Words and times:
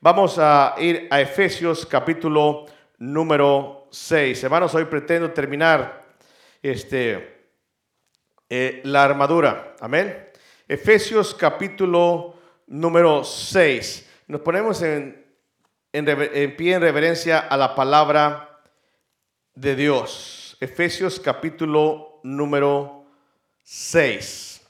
Vamos 0.00 0.38
a 0.38 0.76
ir 0.78 1.08
a 1.10 1.20
Efesios 1.20 1.84
capítulo 1.84 2.66
número 2.98 3.88
6. 3.90 4.44
Hermanos, 4.44 4.72
hoy 4.76 4.84
pretendo 4.84 5.32
terminar 5.32 6.14
este, 6.62 7.50
eh, 8.48 8.80
la 8.84 9.02
armadura. 9.02 9.74
Amén. 9.80 10.30
Efesios 10.68 11.34
capítulo 11.34 12.36
número 12.68 13.24
6. 13.24 14.08
Nos 14.28 14.40
ponemos 14.42 14.80
en, 14.82 15.26
en 15.92 16.56
pie 16.56 16.74
en 16.74 16.80
reverencia 16.80 17.40
a 17.40 17.56
la 17.56 17.74
palabra 17.74 18.60
de 19.56 19.74
Dios. 19.74 20.56
Efesios 20.60 21.18
capítulo 21.18 22.20
número 22.22 23.04
6. 23.64 24.64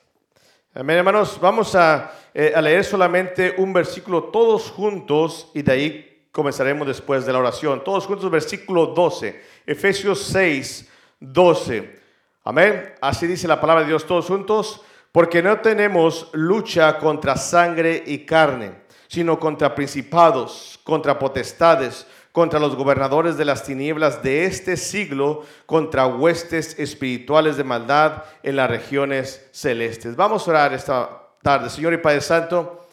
Amén, 0.72 0.96
hermanos. 0.96 1.38
Vamos 1.38 1.74
a 1.74 2.14
eh, 2.40 2.52
a 2.54 2.62
leer 2.62 2.84
solamente 2.84 3.56
un 3.58 3.72
versículo 3.72 4.22
todos 4.26 4.70
juntos 4.70 5.50
y 5.54 5.62
de 5.62 5.72
ahí 5.72 6.28
comenzaremos 6.30 6.86
después 6.86 7.26
de 7.26 7.32
la 7.32 7.40
oración. 7.40 7.82
Todos 7.82 8.06
juntos, 8.06 8.30
versículo 8.30 8.86
12, 8.86 9.42
Efesios 9.66 10.22
6, 10.22 10.88
12. 11.18 12.00
Amén. 12.44 12.94
Así 13.00 13.26
dice 13.26 13.48
la 13.48 13.60
palabra 13.60 13.82
de 13.82 13.88
Dios 13.88 14.06
todos 14.06 14.26
juntos, 14.26 14.82
porque 15.10 15.42
no 15.42 15.58
tenemos 15.58 16.30
lucha 16.32 16.96
contra 16.98 17.34
sangre 17.34 18.04
y 18.06 18.18
carne, 18.18 18.82
sino 19.08 19.40
contra 19.40 19.74
principados, 19.74 20.78
contra 20.84 21.18
potestades, 21.18 22.06
contra 22.30 22.60
los 22.60 22.76
gobernadores 22.76 23.36
de 23.36 23.46
las 23.46 23.64
tinieblas 23.64 24.22
de 24.22 24.44
este 24.44 24.76
siglo, 24.76 25.42
contra 25.66 26.06
huestes 26.06 26.78
espirituales 26.78 27.56
de 27.56 27.64
maldad 27.64 28.22
en 28.44 28.54
las 28.54 28.70
regiones 28.70 29.48
celestes. 29.50 30.14
Vamos 30.14 30.46
a 30.46 30.50
orar 30.52 30.72
esta 30.72 31.24
Señor 31.70 31.94
y 31.94 31.96
Padre 31.96 32.20
Santo, 32.20 32.86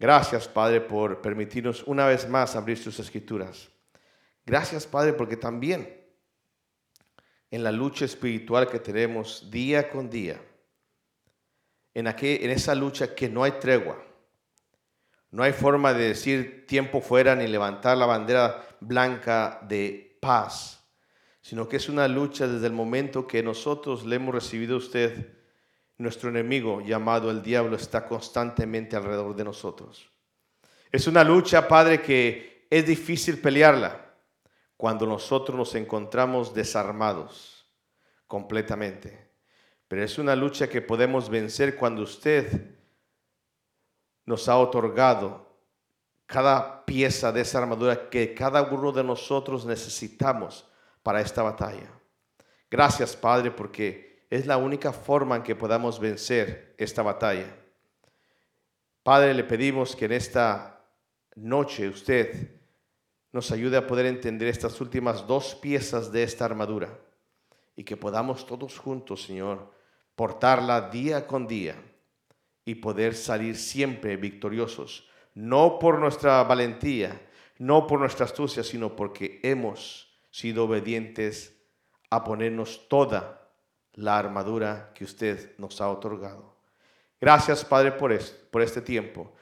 gracias 0.00 0.48
Padre 0.48 0.80
por 0.80 1.22
permitirnos 1.22 1.84
una 1.84 2.06
vez 2.06 2.28
más 2.28 2.56
abrir 2.56 2.76
sus 2.76 2.98
escrituras. 2.98 3.68
Gracias 4.44 4.84
Padre 4.84 5.12
porque 5.12 5.36
también 5.36 6.04
en 7.52 7.62
la 7.62 7.70
lucha 7.70 8.04
espiritual 8.04 8.68
que 8.68 8.80
tenemos 8.80 9.48
día 9.48 9.88
con 9.90 10.10
día, 10.10 10.40
en, 11.94 12.08
en 12.08 12.50
esa 12.50 12.74
lucha 12.74 13.14
que 13.14 13.28
no 13.28 13.44
hay 13.44 13.52
tregua, 13.52 14.04
no 15.30 15.44
hay 15.44 15.52
forma 15.52 15.94
de 15.94 16.08
decir 16.08 16.66
tiempo 16.66 17.00
fuera 17.00 17.36
ni 17.36 17.46
levantar 17.46 17.96
la 17.96 18.06
bandera 18.06 18.66
blanca 18.80 19.60
de 19.68 20.18
paz, 20.20 20.84
sino 21.42 21.68
que 21.68 21.76
es 21.76 21.88
una 21.88 22.08
lucha 22.08 22.48
desde 22.48 22.66
el 22.66 22.72
momento 22.72 23.28
que 23.28 23.40
nosotros 23.40 24.04
le 24.04 24.16
hemos 24.16 24.34
recibido 24.34 24.74
a 24.74 24.78
usted 24.78 25.43
nuestro 26.04 26.28
enemigo 26.28 26.80
llamado 26.80 27.30
el 27.30 27.42
diablo 27.42 27.76
está 27.76 28.06
constantemente 28.06 28.94
alrededor 28.94 29.34
de 29.34 29.44
nosotros. 29.44 30.08
Es 30.92 31.08
una 31.08 31.24
lucha, 31.24 31.66
Padre, 31.66 32.00
que 32.00 32.68
es 32.70 32.86
difícil 32.86 33.40
pelearla 33.40 34.14
cuando 34.76 35.06
nosotros 35.06 35.56
nos 35.58 35.74
encontramos 35.74 36.54
desarmados 36.54 37.66
completamente. 38.28 39.32
Pero 39.88 40.04
es 40.04 40.18
una 40.18 40.36
lucha 40.36 40.68
que 40.68 40.82
podemos 40.82 41.28
vencer 41.28 41.76
cuando 41.76 42.02
usted 42.02 42.76
nos 44.24 44.48
ha 44.48 44.56
otorgado 44.56 45.58
cada 46.26 46.84
pieza 46.84 47.32
de 47.32 47.42
esa 47.42 47.58
armadura 47.58 48.08
que 48.08 48.34
cada 48.34 48.62
uno 48.62 48.92
de 48.92 49.04
nosotros 49.04 49.66
necesitamos 49.66 50.68
para 51.02 51.20
esta 51.20 51.42
batalla. 51.42 51.90
Gracias, 52.70 53.14
Padre, 53.14 53.50
porque 53.50 54.13
es 54.34 54.46
la 54.46 54.56
única 54.56 54.92
forma 54.92 55.36
en 55.36 55.44
que 55.44 55.54
podamos 55.54 56.00
vencer 56.00 56.74
esta 56.76 57.02
batalla. 57.02 57.54
Padre, 59.04 59.32
le 59.32 59.44
pedimos 59.44 59.94
que 59.94 60.06
en 60.06 60.12
esta 60.12 60.84
noche 61.36 61.88
usted 61.88 62.50
nos 63.30 63.52
ayude 63.52 63.76
a 63.76 63.86
poder 63.86 64.06
entender 64.06 64.48
estas 64.48 64.80
últimas 64.80 65.24
dos 65.28 65.54
piezas 65.54 66.10
de 66.10 66.24
esta 66.24 66.46
armadura 66.46 66.98
y 67.76 67.84
que 67.84 67.96
podamos 67.96 68.44
todos 68.44 68.76
juntos, 68.76 69.22
Señor, 69.22 69.70
portarla 70.16 70.90
día 70.90 71.28
con 71.28 71.46
día 71.46 71.76
y 72.64 72.74
poder 72.74 73.14
salir 73.14 73.54
siempre 73.54 74.16
victoriosos, 74.16 75.08
no 75.34 75.78
por 75.78 76.00
nuestra 76.00 76.42
valentía, 76.42 77.20
no 77.58 77.86
por 77.86 78.00
nuestra 78.00 78.24
astucia, 78.24 78.64
sino 78.64 78.96
porque 78.96 79.38
hemos 79.44 80.12
sido 80.32 80.64
obedientes 80.64 81.56
a 82.10 82.24
ponernos 82.24 82.88
toda 82.88 83.43
la 83.94 84.18
armadura 84.18 84.90
que 84.94 85.04
usted 85.04 85.56
nos 85.58 85.80
ha 85.80 85.88
otorgado. 85.88 86.54
Gracias, 87.20 87.64
Padre, 87.64 87.92
por, 87.92 88.16
por 88.50 88.62
este 88.62 88.80
tiempo. 88.80 89.32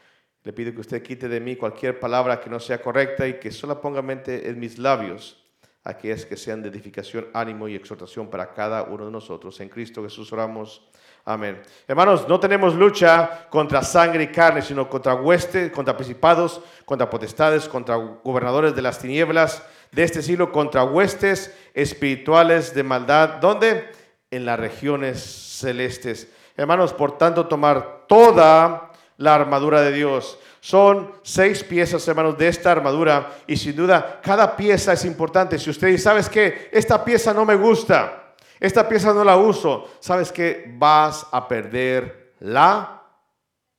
Le 0.44 0.52
pido 0.52 0.72
que 0.72 0.80
usted 0.80 1.02
quite 1.02 1.28
de 1.28 1.40
mí 1.40 1.56
cualquier 1.56 1.98
palabra 2.00 2.40
que 2.40 2.50
no 2.50 2.58
sea 2.58 2.80
correcta 2.80 3.26
y 3.26 3.38
que 3.38 3.50
solo 3.50 3.80
ponga 3.80 4.02
mente 4.02 4.48
en 4.48 4.58
mis 4.58 4.78
labios 4.78 5.42
aquellas 5.84 6.24
que 6.24 6.36
sean 6.36 6.62
de 6.62 6.68
edificación, 6.68 7.26
ánimo 7.34 7.66
y 7.66 7.74
exhortación 7.74 8.28
para 8.28 8.52
cada 8.52 8.84
uno 8.84 9.06
de 9.06 9.10
nosotros. 9.10 9.58
En 9.60 9.68
Cristo 9.68 10.02
Jesús 10.02 10.32
oramos. 10.32 10.88
Amén. 11.24 11.60
Hermanos, 11.86 12.26
no 12.28 12.38
tenemos 12.40 12.74
lucha 12.74 13.46
contra 13.48 13.82
sangre 13.82 14.24
y 14.24 14.26
carne, 14.28 14.62
sino 14.62 14.88
contra 14.88 15.14
huestes, 15.14 15.70
contra 15.70 15.96
principados, 15.96 16.60
contra 16.84 17.08
potestades, 17.08 17.68
contra 17.68 17.96
gobernadores 17.96 18.74
de 18.74 18.82
las 18.82 18.98
tinieblas 18.98 19.62
de 19.92 20.02
este 20.02 20.22
siglo, 20.22 20.50
contra 20.50 20.84
huestes 20.84 21.54
espirituales 21.74 22.74
de 22.74 22.82
maldad. 22.82 23.40
¿Dónde? 23.40 24.01
En 24.32 24.46
las 24.46 24.58
regiones 24.58 25.20
celestes. 25.20 26.26
Hermanos, 26.56 26.92
por 26.92 27.16
tanto, 27.18 27.46
tomar 27.46 28.06
toda 28.08 28.90
la 29.18 29.34
armadura 29.34 29.82
de 29.82 29.92
Dios. 29.92 30.38
Son 30.60 31.12
seis 31.22 31.62
piezas, 31.62 32.06
hermanos, 32.08 32.38
de 32.38 32.48
esta 32.48 32.72
armadura 32.72 33.30
y 33.46 33.56
sin 33.56 33.76
duda 33.76 34.20
cada 34.22 34.56
pieza 34.56 34.94
es 34.94 35.04
importante. 35.04 35.58
Si 35.58 35.70
usted 35.70 35.88
dice, 35.88 36.04
¿sabes 36.04 36.28
qué? 36.28 36.70
Esta 36.72 37.04
pieza 37.04 37.34
no 37.34 37.44
me 37.44 37.54
gusta, 37.54 38.34
esta 38.58 38.88
pieza 38.88 39.12
no 39.12 39.22
la 39.22 39.36
uso, 39.36 39.90
¿sabes 40.00 40.32
qué? 40.32 40.72
Vas 40.78 41.26
a 41.30 41.46
perder 41.46 42.34
la 42.40 43.02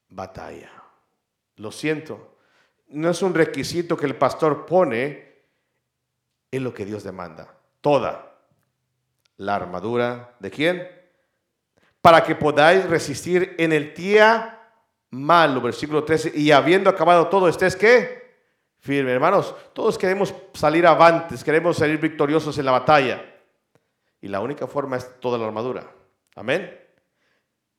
batalla. 0.09 0.71
Lo 1.57 1.71
siento. 1.71 2.37
No 2.89 3.09
es 3.09 3.21
un 3.23 3.33
requisito 3.33 3.97
que 3.97 4.05
el 4.05 4.15
pastor 4.15 4.65
pone, 4.67 5.33
en 6.51 6.63
lo 6.63 6.71
que 6.71 6.85
Dios 6.85 7.03
demanda. 7.03 7.51
Toda 7.81 8.32
la 9.45 9.55
armadura 9.55 10.35
de 10.39 10.49
quién? 10.49 10.87
Para 12.01 12.23
que 12.23 12.35
podáis 12.35 12.85
resistir 12.89 13.55
en 13.57 13.71
el 13.71 13.93
día 13.93 14.59
malo, 15.11 15.61
versículo 15.61 16.03
13, 16.03 16.33
y 16.35 16.51
habiendo 16.51 16.89
acabado 16.89 17.27
todo, 17.27 17.47
estés 17.47 17.75
qué? 17.75 18.23
Firme, 18.79 19.11
hermanos, 19.11 19.55
todos 19.73 19.97
queremos 19.97 20.33
salir 20.53 20.85
avantes, 20.85 21.43
queremos 21.43 21.77
salir 21.77 21.99
victoriosos 21.99 22.57
en 22.57 22.65
la 22.65 22.71
batalla. 22.71 23.23
Y 24.19 24.27
la 24.27 24.41
única 24.41 24.67
forma 24.67 24.97
es 24.97 25.19
toda 25.19 25.37
la 25.37 25.45
armadura. 25.45 25.89
Amén. 26.35 26.79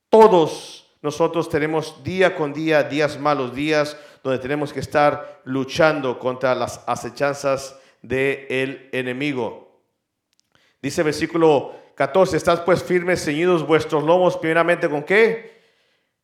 Todos 0.08 0.96
nosotros 1.02 1.48
tenemos 1.48 2.02
día 2.02 2.34
con 2.34 2.52
día, 2.54 2.82
días 2.82 3.18
malos, 3.18 3.54
días 3.54 3.96
donde 4.22 4.38
tenemos 4.38 4.72
que 4.72 4.80
estar 4.80 5.42
luchando 5.44 6.18
contra 6.18 6.54
las 6.54 6.82
acechanzas 6.86 7.78
del 8.00 8.88
enemigo. 8.92 9.63
Dice 10.84 11.02
versículo 11.02 11.72
14, 11.94 12.36
estás 12.36 12.60
pues 12.60 12.82
firmes, 12.82 13.24
ceñidos 13.24 13.66
vuestros 13.66 14.04
lomos, 14.04 14.36
primeramente 14.36 14.86
con 14.86 15.02
qué? 15.02 15.62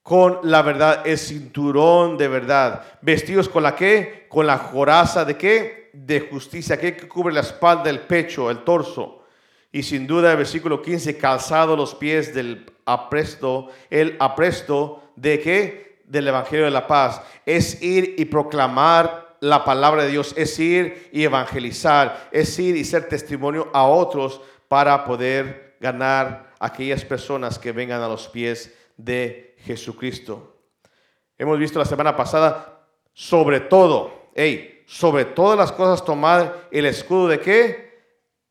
Con 0.03 0.41
la 0.43 0.61
verdad, 0.61 1.07
el 1.07 1.17
cinturón 1.17 2.19
de 2.19 2.29
verdad. 2.29 2.85
Vestidos 3.01 3.49
con 3.49 3.63
la 3.63 3.75
qué? 3.75 4.27
Con 4.29 4.47
la 4.47 4.71
coraza 4.71 5.25
de 5.25 5.39
qué? 5.39 5.89
De 5.95 6.21
justicia, 6.21 6.79
que 6.79 7.09
cubre 7.09 7.33
la 7.33 7.41
espalda, 7.41 7.89
el 7.89 8.01
pecho, 8.01 8.51
el 8.51 8.59
torso. 8.59 9.25
Y 9.73 9.83
sin 9.83 10.07
duda 10.07 10.33
el 10.33 10.37
versículo 10.37 10.83
15, 10.83 11.17
calzado 11.17 11.75
los 11.75 11.95
pies 11.95 12.35
del 12.35 12.71
apresto, 12.85 13.69
el 13.89 14.15
apresto 14.21 15.05
de 15.17 15.41
qué? 15.41 16.03
Del 16.05 16.29
Evangelio 16.29 16.67
de 16.67 16.71
la 16.71 16.87
paz. 16.87 17.23
Es 17.47 17.81
ir 17.83 18.17
y 18.19 18.27
proclamar 18.27 19.30
la 19.41 19.65
palabra 19.65 20.05
de 20.05 20.11
Dios, 20.11 20.35
es 20.37 20.59
ir 20.59 21.09
y 21.13 21.25
evangelizar, 21.25 22.29
es 22.31 22.59
ir 22.59 22.77
y 22.77 22.85
ser 22.85 23.09
testimonio 23.09 23.69
a 23.73 23.85
otros 23.85 24.41
para 24.69 25.05
poder 25.05 25.77
ganar 25.81 26.53
aquellas 26.61 27.05
personas 27.05 27.59
que 27.59 27.73
vengan 27.73 28.03
a 28.03 28.09
los 28.09 28.29
pies 28.29 28.75
de 28.97 29.57
Jesucristo. 29.65 30.57
Hemos 31.39 31.59
visto 31.59 31.79
la 31.79 31.87
semana 31.87 32.15
pasada, 32.15 32.87
sobre 33.15 33.61
todo, 33.61 34.31
hey, 34.35 34.85
sobre 34.87 35.25
todas 35.25 35.59
las 35.59 35.73
cosas 35.73 36.05
tomar 36.05 36.69
el 36.71 36.85
escudo 36.85 37.29
de 37.29 37.41
qué? 37.41 37.91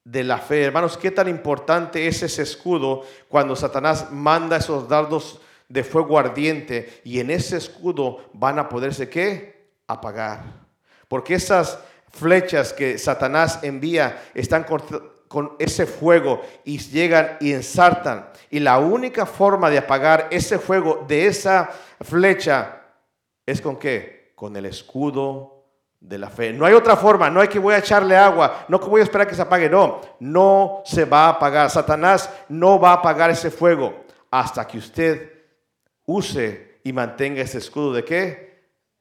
De 0.03 0.23
la 0.23 0.39
fe. 0.39 0.63
Hermanos, 0.63 0.97
qué 0.97 1.11
tan 1.11 1.27
importante 1.27 2.07
es 2.07 2.23
ese 2.23 2.41
escudo 2.41 3.03
cuando 3.27 3.55
Satanás 3.55 4.11
manda 4.11 4.57
esos 4.57 4.87
dardos 4.87 5.39
de 5.67 5.83
fuego 5.83 6.17
ardiente 6.17 7.01
y 7.03 7.19
en 7.19 7.29
ese 7.29 7.57
escudo 7.57 8.29
van 8.33 8.57
a 8.57 8.69
poderse 8.69 9.07
qué? 9.07 9.73
Apagar. 9.85 10.68
Porque 11.09 11.33
esas 11.33 11.77
flechas 12.11 12.71
que 12.71 12.97
Satanás 12.97 13.59
envía 13.61 14.23
están 14.33 14.63
con 15.27 15.55
ese 15.59 15.85
fuego 15.85 16.41
y 16.63 16.77
llegan 16.77 17.35
y 17.41 17.51
ensartan. 17.51 18.29
Y 18.49 18.59
la 18.59 18.79
única 18.79 19.25
forma 19.25 19.69
de 19.69 19.79
apagar 19.79 20.27
ese 20.31 20.57
fuego 20.57 21.05
de 21.07 21.27
esa 21.27 21.69
flecha 22.01 22.81
es 23.45 23.59
con 23.59 23.77
qué? 23.77 24.31
Con 24.35 24.55
el 24.55 24.65
escudo 24.65 25.65
de 25.99 26.17
la 26.17 26.29
fe. 26.29 26.53
No 26.53 26.65
hay 26.65 26.73
otra 26.73 26.95
forma, 26.95 27.29
no 27.29 27.41
hay 27.41 27.47
que 27.47 27.59
voy 27.59 27.73
a 27.73 27.79
echarle 27.79 28.15
agua, 28.15 28.65
no 28.69 28.79
que 28.79 28.87
voy 28.87 29.01
a 29.01 29.03
esperar 29.03 29.27
que 29.27 29.35
se 29.35 29.41
apague, 29.41 29.69
no, 29.69 29.99
no 30.19 30.81
se 30.85 31.05
va 31.05 31.25
a 31.25 31.29
apagar. 31.29 31.69
Satanás 31.69 32.29
no 32.47 32.79
va 32.79 32.91
a 32.91 32.93
apagar 32.95 33.29
ese 33.29 33.51
fuego 33.51 34.05
hasta 34.31 34.65
que 34.65 34.77
usted 34.77 35.31
use 36.05 36.79
y 36.83 36.93
mantenga 36.93 37.41
ese 37.41 37.57
escudo 37.57 37.93
de 37.93 38.05
qué? 38.05 38.48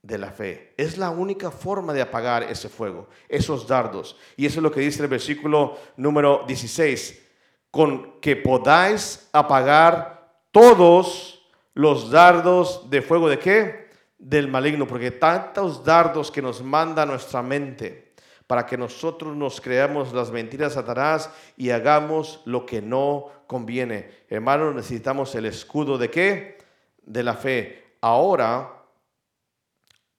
De 0.03 0.17
la 0.17 0.31
fe. 0.31 0.75
Es 0.77 0.97
la 0.97 1.11
única 1.11 1.51
forma 1.51 1.93
de 1.93 2.03
apagar 2.03 2.45
ese 2.45 2.69
fuego, 2.69 3.09
esos 3.29 3.67
dardos. 3.67 4.17
Y 4.37 4.47
eso 4.47 4.61
es 4.61 4.63
lo 4.63 4.71
que 4.71 4.81
dice 4.81 5.03
el 5.03 5.09
versículo 5.09 5.77
número 5.97 6.45
16, 6.47 7.27
con 7.71 8.21
que 8.21 8.37
podáis 8.37 9.29
apagar 9.33 10.33
todos 10.53 11.43
los 11.75 12.11
dardos 12.11 12.89
de 12.89 13.03
fuego 13.03 13.29
de 13.29 13.39
qué? 13.39 13.89
del 14.19 14.49
maligno, 14.49 14.87
porque 14.87 15.13
tantos 15.13 15.85
dardos 15.85 16.31
que 16.31 16.43
nos 16.43 16.61
manda 16.63 17.07
nuestra 17.07 17.41
mente 17.41 18.15
para 18.47 18.67
que 18.67 18.77
nosotros 18.77 19.37
nos 19.37 19.61
creamos 19.61 20.13
las 20.13 20.31
mentiras 20.31 20.71
de 20.71 20.81
Satanás 20.81 21.31
y 21.57 21.71
hagamos 21.71 22.41
lo 22.45 22.67
que 22.67 22.83
no 22.83 23.27
conviene. 23.47 24.11
Hermanos, 24.29 24.75
necesitamos 24.75 25.35
el 25.35 25.47
escudo 25.47 25.99
de 25.99 26.11
qué? 26.11 26.59
De 27.03 27.23
la 27.23 27.35
fe. 27.35 27.97
Ahora 28.01 28.78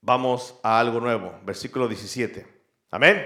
vamos 0.01 0.55
a 0.63 0.79
algo 0.79 0.99
nuevo, 0.99 1.33
versículo 1.45 1.87
17. 1.87 2.45
Amén. 2.91 3.25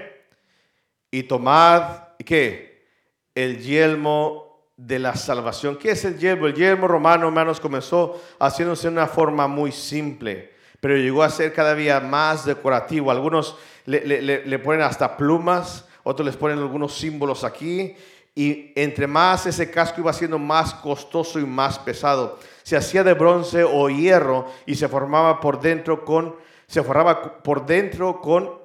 Y 1.10 1.22
tomad, 1.24 2.08
¿qué? 2.24 2.86
El 3.34 3.58
yelmo 3.60 4.70
de 4.76 4.98
la 4.98 5.14
salvación. 5.14 5.76
¿Qué 5.76 5.92
es 5.92 6.04
el 6.04 6.18
yelmo? 6.18 6.46
El 6.46 6.54
yelmo 6.54 6.88
romano, 6.88 7.26
hermanos, 7.26 7.60
comenzó 7.60 8.20
haciéndose 8.38 8.88
de 8.88 8.94
una 8.94 9.06
forma 9.06 9.46
muy 9.46 9.72
simple 9.72 10.54
pero 10.84 10.98
llegó 10.98 11.22
a 11.22 11.30
ser 11.30 11.54
cada 11.54 11.74
día 11.74 11.98
más 11.98 12.44
decorativo. 12.44 13.10
Algunos 13.10 13.56
le, 13.86 14.58
ponen 14.58 14.82
hasta 14.82 15.16
plumas, 15.16 15.86
otros 16.02 16.26
les 16.26 16.36
ponen 16.36 16.58
algunos 16.58 16.92
símbolos 16.92 17.42
aquí. 17.42 17.96
Y 18.34 18.70
entre 18.76 19.06
más 19.06 19.46
ese 19.46 19.70
casco 19.70 20.02
iba 20.02 20.12
siendo 20.12 20.38
más 20.38 20.74
costoso 20.74 21.40
y 21.40 21.46
más 21.46 21.78
pesado. 21.78 22.38
Se 22.64 22.76
hacía 22.76 23.02
de 23.02 23.14
bronce 23.14 23.64
o 23.64 23.88
hierro 23.88 24.46
y 24.66 24.74
se 24.74 24.86
formaba 24.86 25.40
por 25.40 25.58
dentro 25.58 26.04
con, 26.04 26.36
se 26.66 26.82
formaba 26.82 27.42
por 27.42 27.66
dentro 27.66 28.20
con 28.20 28.62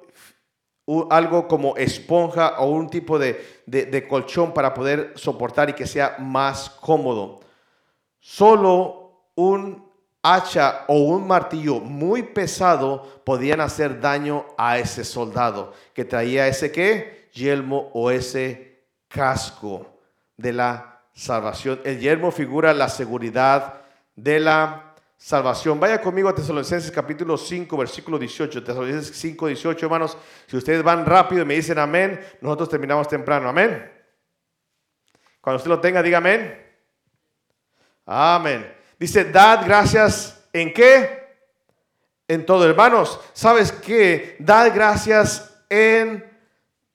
algo 1.10 1.48
como 1.48 1.78
esponja 1.78 2.60
o 2.60 2.70
un 2.70 2.90
tipo 2.90 3.20
de, 3.20 3.64
de 3.68 4.08
colchón 4.08 4.54
para 4.54 4.74
poder 4.74 5.14
soportar 5.16 5.70
y 5.70 5.74
que 5.74 5.86
sea 5.86 6.16
más 6.20 6.70
cómodo. 6.70 7.40
Solo 8.20 9.32
un 9.36 9.90
hacha 10.22 10.86
o 10.88 11.00
un 11.00 11.28
martillo 11.28 11.80
muy 11.80 12.24
pesado 12.24 13.22
podían 13.24 13.62
hacer 13.62 14.02
daño 14.02 14.46
a 14.58 14.78
ese 14.78 15.04
soldado 15.04 15.74
que 15.94 16.06
traía 16.06 16.48
ese 16.48 16.72
qué? 16.72 17.30
Yelmo 17.34 17.90
o 17.94 18.12
ese 18.12 18.86
casco 19.08 19.86
de 20.36 20.54
la 20.54 21.02
salvación. 21.14 21.80
El 21.84 22.00
yelmo 22.00 22.32
figura 22.32 22.74
la 22.74 22.90
seguridad 22.90 23.82
de 24.16 24.40
la 24.40 24.89
salvación. 25.20 25.78
Vaya 25.80 26.00
conmigo 26.00 26.30
a 26.30 26.34
Tesalonicenses 26.34 26.90
capítulo 26.90 27.38
5, 27.38 27.78
versículo 27.78 28.18
18. 28.18 28.64
Tesalonicenses 28.64 29.16
5, 29.18 29.48
18, 29.48 29.86
hermanos. 29.86 30.18
Si 30.48 30.56
ustedes 30.56 30.82
van 30.82 31.06
rápido 31.06 31.44
y 31.44 31.46
me 31.46 31.56
dicen 31.56 31.78
amén, 31.78 32.20
nosotros 32.42 32.70
terminamos 32.70 33.08
temprano. 33.08 33.50
Amén. 33.50 33.92
Cuando 35.42 35.58
usted 35.58 35.70
lo 35.70 35.80
tenga, 35.80 36.02
diga 36.02 36.20
amén. 36.20 36.66
Amén. 38.06 38.74
Dice, 38.98 39.26
dad 39.26 39.64
gracias 39.66 40.48
en 40.54 40.74
qué? 40.74 41.20
En 42.28 42.46
todo, 42.46 42.66
hermanos. 42.68 43.20
¿Sabes 43.34 43.72
qué? 43.72 44.38
Dad 44.40 44.72
gracias 44.74 45.64
en 45.70 46.26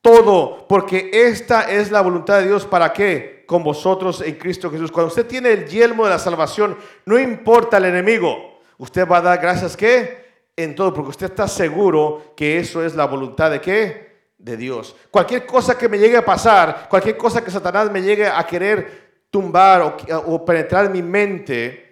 todo, 0.00 0.66
porque 0.66 1.10
esta 1.12 1.70
es 1.70 1.90
la 1.90 2.00
voluntad 2.00 2.38
de 2.40 2.46
Dios 2.46 2.64
para 2.64 2.92
qué? 2.92 3.33
Con 3.46 3.62
vosotros 3.62 4.20
en 4.20 4.34
Cristo 4.34 4.70
Jesús. 4.70 4.90
Cuando 4.90 5.08
usted 5.08 5.26
tiene 5.26 5.52
el 5.52 5.66
yelmo 5.66 6.04
de 6.04 6.10
la 6.10 6.18
salvación, 6.18 6.76
no 7.06 7.18
importa 7.18 7.78
el 7.78 7.86
enemigo, 7.86 8.60
usted 8.78 9.06
va 9.06 9.18
a 9.18 9.22
dar 9.22 9.40
gracias 9.40 9.76
qué? 9.76 10.24
En 10.56 10.74
todo, 10.74 10.92
porque 10.94 11.10
usted 11.10 11.26
está 11.26 11.48
seguro 11.48 12.34
que 12.36 12.58
eso 12.58 12.84
es 12.84 12.94
la 12.94 13.06
voluntad 13.06 13.50
de 13.50 13.60
qué? 13.60 14.14
De 14.38 14.56
Dios. 14.56 14.94
Cualquier 15.10 15.46
cosa 15.46 15.76
que 15.76 15.88
me 15.88 15.98
llegue 15.98 16.16
a 16.16 16.24
pasar, 16.24 16.86
cualquier 16.88 17.16
cosa 17.16 17.42
que 17.42 17.50
Satanás 17.50 17.90
me 17.90 18.02
llegue 18.02 18.26
a 18.26 18.44
querer 18.46 19.26
tumbar 19.30 19.96
o, 20.26 20.44
penetrar 20.44 20.86
en 20.86 20.92
mi 20.92 21.02
mente, 21.02 21.84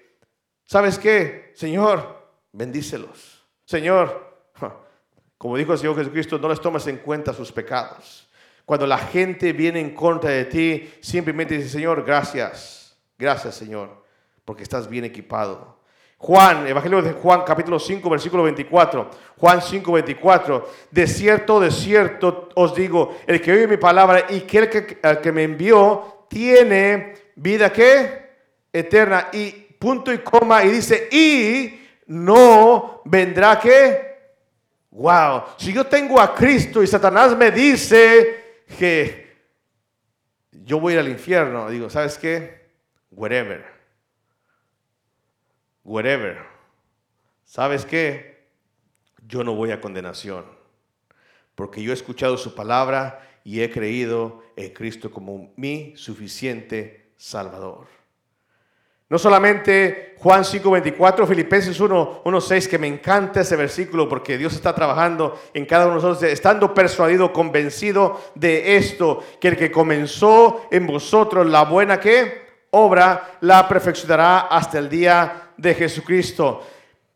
¿Sabes 0.73 0.99
qué? 0.99 1.53
Señor, 1.55 2.31
bendícelos. 2.51 3.47
Señor, 3.67 4.49
como 5.37 5.59
dijo 5.59 5.75
el 5.75 5.79
Señor 5.79 5.97
Jesucristo, 5.97 6.39
no 6.39 6.49
les 6.49 6.63
tomes 6.63 6.87
en 6.87 6.97
cuenta 6.97 7.35
sus 7.35 7.53
pecados. 7.53 8.22
Cuando 8.65 8.87
la 8.87 8.99
gente 8.99 9.53
viene 9.53 9.81
en 9.81 9.95
contra 9.95 10.31
de 10.31 10.45
ti, 10.45 10.93
simplemente 11.01 11.57
dice, 11.57 11.69
Señor, 11.69 12.05
gracias. 12.05 12.97
Gracias, 13.19 13.55
Señor, 13.55 14.05
porque 14.45 14.63
estás 14.63 14.89
bien 14.89 15.05
equipado. 15.05 15.81
Juan, 16.19 16.67
Evangelio 16.69 17.03
de 17.03 17.13
Juan, 17.13 17.43
capítulo 17.45 17.81
5, 17.81 18.09
versículo 18.09 18.45
24. 18.45 19.11
Juan 19.39 19.61
5, 19.61 19.93
24. 19.93 20.69
De 20.91 21.07
cierto, 21.07 21.59
de 21.59 21.71
cierto 21.71 22.49
os 22.55 22.75
digo, 22.75 23.17
el 23.27 23.41
que 23.41 23.53
oye 23.53 23.67
mi 23.67 23.77
palabra 23.77 24.27
y 24.29 24.41
que 24.41 24.59
el 24.59 24.71
que, 24.71 24.99
que 25.21 25.33
me 25.33 25.43
envió 25.43 26.27
tiene 26.29 27.15
vida 27.35 27.73
que 27.73 28.31
eterna 28.73 29.29
y 29.33 29.51
punto 29.51 30.13
y 30.13 30.19
coma, 30.19 30.65
y 30.65 30.69
dice, 30.71 31.09
y 31.11 31.81
no 32.07 33.03
vendrá 33.05 33.59
que, 33.59 34.17
wow, 34.93 35.43
si 35.57 35.73
yo 35.73 35.85
tengo 35.87 36.21
a 36.21 36.33
Cristo 36.35 36.83
y 36.83 36.87
Satanás 36.87 37.37
me 37.37 37.51
dice 37.51 38.42
que 38.73 39.33
yo 40.51 40.81
voy 40.81 40.93
a 40.93 40.95
ir 40.97 41.01
al 41.01 41.09
infierno, 41.09 41.71
digo, 41.71 41.89
¿sabes 41.91 42.19
qué? 42.19 42.71
Whatever. 43.11 43.65
Whatever. 45.85 46.39
¿Sabes 47.45 47.85
qué? 47.85 48.49
Yo 49.27 49.45
no 49.45 49.55
voy 49.55 49.71
a 49.71 49.81
condenación, 49.81 50.45
porque 51.55 51.83
yo 51.83 51.91
he 51.91 51.95
escuchado 51.95 52.37
su 52.37 52.55
palabra 52.55 53.29
y 53.45 53.61
he 53.61 53.71
creído 53.71 54.43
en 54.57 54.73
Cristo 54.73 55.11
como 55.11 55.53
mi 55.57 55.95
suficiente 55.97 57.13
Salvador. 57.17 58.02
No 59.13 59.19
solamente 59.19 60.15
Juan 60.21 60.43
5:24, 60.43 61.27
Filipenses 61.27 61.79
1:6, 61.79 62.67
que 62.67 62.79
me 62.79 62.87
encanta 62.87 63.43
ese 63.43 63.57
versículo 63.57 64.09
porque 64.09 64.39
Dios 64.39 64.55
está 64.55 64.75
trabajando 64.75 65.39
en 65.53 65.67
cada 65.67 65.85
uno 65.85 65.97
de 65.97 66.03
nosotros, 66.03 66.33
estando 66.33 66.73
persuadido, 66.73 67.31
convencido 67.31 68.19
de 68.35 68.79
esto, 68.79 69.23
que 69.39 69.49
el 69.49 69.59
que 69.59 69.71
comenzó 69.71 70.63
en 70.71 70.87
vosotros 70.87 71.47
la 71.47 71.65
buena 71.65 72.01
obra, 72.71 73.37
la 73.43 73.69
perfeccionará 73.69 74.47
hasta 74.49 74.79
el 74.79 74.89
día 74.89 75.51
de 75.59 75.75
Jesucristo. 75.75 76.63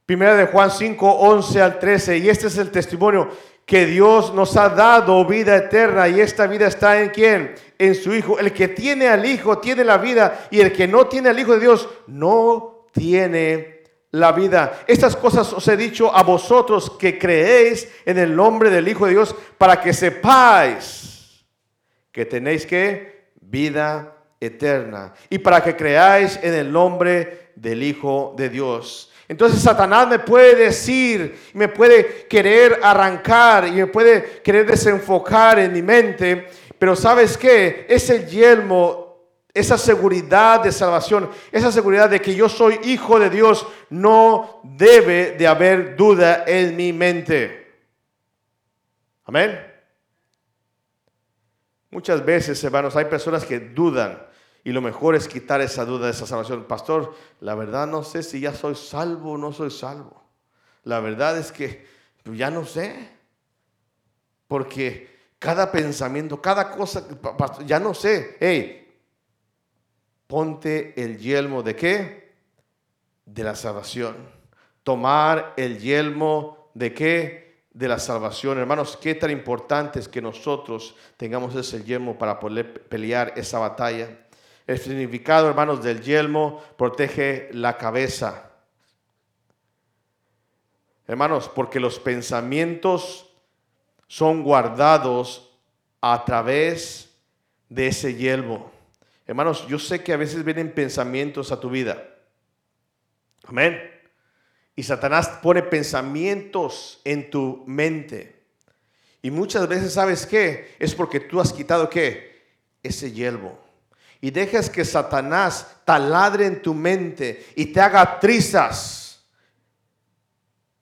Primera 0.05 0.37
de 0.37 0.49
Juan 0.49 0.71
5, 0.71 1.11
11 1.11 1.63
al 1.63 1.79
13, 1.79 2.19
y 2.19 2.29
este 2.29 2.49
es 2.49 2.59
el 2.59 2.71
testimonio 2.71 3.31
que 3.67 3.85
Dios 3.85 4.33
nos 4.33 4.57
ha 4.57 4.69
dado 4.69 5.27
vida 5.27 5.57
eterna 5.57 6.09
y 6.09 6.21
esta 6.21 6.47
vida 6.47 6.69
está 6.69 7.03
en 7.03 7.11
quién? 7.11 7.55
En 7.77 7.97
su 7.97 8.15
Hijo. 8.15 8.39
El 8.39 8.53
que 8.53 8.69
tiene 8.69 9.09
al 9.09 9.27
Hijo 9.27 9.59
tiene 9.59 9.83
la 9.83 9.99
vida 9.99 10.47
y 10.53 10.61
el 10.61 10.73
que 10.73 10.87
no 10.87 11.09
tiene 11.09 11.31
al 11.31 11.39
Hijo 11.39 11.53
de 11.55 11.61
Dios 11.61 11.89
no 12.07 12.87
tiene 12.93 13.83
la 14.13 14.31
vida. 14.31 14.85
Estas 14.87 15.17
cosas 15.17 15.53
os 15.53 15.67
he 15.67 15.77
dicho 15.77 16.15
a 16.15 16.23
vosotros 16.23 16.91
que 16.91 17.19
creéis 17.19 17.89
en 18.05 18.19
el 18.19 18.37
nombre 18.37 18.71
del 18.71 18.87
Hijo 18.87 19.07
de 19.07 19.13
Dios 19.13 19.35
para 19.59 19.81
que 19.81 19.93
sepáis 19.93 21.45
que 22.13 22.25
tenéis 22.25 22.65
que 22.65 23.33
vida 23.41 24.17
eterna 24.39 25.13
y 25.29 25.39
para 25.39 25.63
que 25.63 25.75
creáis 25.75 26.39
en 26.41 26.55
el 26.55 26.71
nombre 26.71 27.51
del 27.57 27.83
Hijo 27.83 28.33
de 28.37 28.49
Dios. 28.49 29.11
Entonces 29.29 29.61
Satanás 29.61 30.07
me 30.09 30.21
puede 30.21 30.55
decir, 30.55 31.39
me 31.53 31.69
puede 31.69 32.27
querer 32.27 32.79
arrancar 32.83 33.67
y 33.67 33.73
me 33.73 33.87
puede 33.89 34.41
querer 34.41 34.67
desenfocar 34.67 35.59
en 35.59 35.73
mi 35.73 35.83
mente, 35.83 36.47
pero 36.79 36.95
¿sabes 36.95 37.37
qué? 37.37 37.87
Ese 37.89 38.27
yelmo, 38.27 39.19
esa 39.53 39.77
seguridad 39.77 40.61
de 40.61 40.71
salvación, 40.71 41.29
esa 41.51 41.73
seguridad 41.73 42.09
de 42.09 42.21
que 42.21 42.35
yo 42.35 42.49
soy 42.49 42.79
hijo 42.85 43.19
de 43.19 43.31
Dios, 43.31 43.67
no 43.91 44.61
debe 44.63 45.33
de 45.33 45.47
haber 45.47 45.97
duda 45.97 46.45
en 46.47 46.77
mi 46.77 46.93
mente. 46.93 47.67
Amén. 49.25 49.59
Muchas 51.91 52.25
veces, 52.25 52.63
hermanos, 52.63 52.95
hay 52.95 53.07
personas 53.07 53.45
que 53.45 53.59
dudan 53.59 54.25
y 54.67 54.73
lo 54.73 54.83
mejor 54.83 55.15
es 55.15 55.29
quitar 55.29 55.61
esa 55.61 55.85
duda 55.85 56.07
de 56.07 56.11
esa 56.11 56.27
salvación. 56.27 56.65
Pastor, 56.65 57.15
la 57.39 57.55
verdad 57.55 57.87
no 57.87 58.03
sé 58.03 58.25
si 58.25 58.41
ya 58.41 58.53
soy 58.53 58.75
salvo 58.75 59.35
o 59.35 59.39
no 59.39 59.53
soy 59.53 59.71
salvo. 59.71 60.25
La 60.83 60.99
verdad 60.99 61.39
es 61.39 61.53
que 61.53 61.87
pues, 62.25 62.37
ya 62.37 62.51
no 62.51 62.65
sé. 62.65 63.11
Porque 64.49 65.21
cada 65.39 65.71
pensamiento, 65.71 66.43
cada 66.43 66.73
cosa, 66.73 67.07
ya 67.65 67.79
no 67.79 67.95
sé. 67.95 68.39
Hey, 68.41 68.93
ponte 70.27 71.01
el 71.01 71.17
yelmo 71.17 71.63
de 71.63 71.77
qué? 71.77 72.35
De 73.25 73.45
la 73.45 73.55
salvación. 73.55 74.17
Tomar 74.83 75.55
el 75.57 75.79
yelmo 75.79 76.73
de 76.75 76.93
qué? 76.93 77.47
de 77.73 77.89
la 77.89 77.99
salvación. 77.99 78.57
Hermanos, 78.57 78.97
qué 78.97 79.15
tan 79.15 79.31
importante 79.31 80.01
es 80.01 80.09
que 80.09 80.23
nosotros 80.23 80.97
tengamos 81.19 81.55
ese 81.55 81.85
yelmo 81.85 82.17
para 82.17 82.41
poder 82.41 82.89
pelear 82.89 83.35
esa 83.37 83.59
batalla. 83.59 84.26
El 84.67 84.79
significado, 84.79 85.49
hermanos, 85.49 85.83
del 85.83 86.03
yelmo 86.03 86.63
protege 86.77 87.49
la 87.53 87.77
cabeza. 87.79 88.51
Hermanos, 91.07 91.49
porque 91.55 91.79
los 91.79 92.01
pensamientos 92.01 93.31
son 94.09 94.43
guardados 94.43 95.53
a 96.01 96.25
través 96.25 97.15
de 97.69 97.89
ese 97.89 98.15
yelmo. 98.15 98.73
Hermanos, 99.27 99.67
yo 99.69 99.79
sé 99.79 100.03
que 100.03 100.13
a 100.13 100.17
veces 100.17 100.45
vienen 100.45 100.73
pensamientos 100.73 101.53
a 101.53 101.61
tu 101.61 101.71
vida. 101.71 102.03
Amén. 103.45 103.81
Y 104.75 104.83
Satanás 104.83 105.29
pone 105.43 105.63
pensamientos 105.63 107.01
en 107.05 107.31
tu 107.31 107.63
mente. 107.67 108.37
Y 109.23 109.31
muchas 109.31 109.67
veces, 109.69 109.95
¿sabes 109.95 110.27
qué? 110.27 110.75
Es 110.79 110.95
porque 110.95 111.21
tú 111.21 111.41
has 111.41 111.53
quitado 111.53 111.89
qué? 111.89 112.45
Ese 112.83 113.13
yelmo. 113.13 113.66
Y 114.27 114.33
dejas 114.33 114.69
que 114.69 114.85
Satanás 114.85 115.77
taladre 115.85 116.47
en 116.47 116.61
tu 116.61 116.75
mente 116.75 117.47
y 117.55 117.67
te 117.67 117.81
haga 117.81 118.19
trizas 118.19 119.25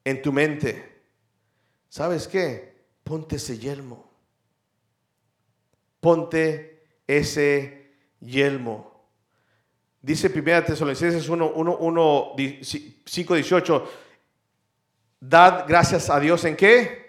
en 0.03 0.23
tu 0.23 0.33
mente. 0.33 1.03
¿Sabes 1.91 2.27
qué? 2.27 2.75
Ponte 3.03 3.37
ese 3.37 3.59
yelmo. 3.59 4.11
Ponte 6.01 6.87
ese 7.07 7.91
yelmo. 8.19 9.05
Dice 10.01 10.33
1 10.35 10.65
Tesalonicenses 10.65 11.29
1, 11.29 11.53
1, 11.55 11.77
1, 11.77 12.33
5, 13.05 13.35
18. 13.35 13.93
Dad 15.21 15.67
gracias 15.69 16.09
a 16.09 16.19
Dios 16.19 16.47
en 16.47 16.57
qué? 16.57 17.04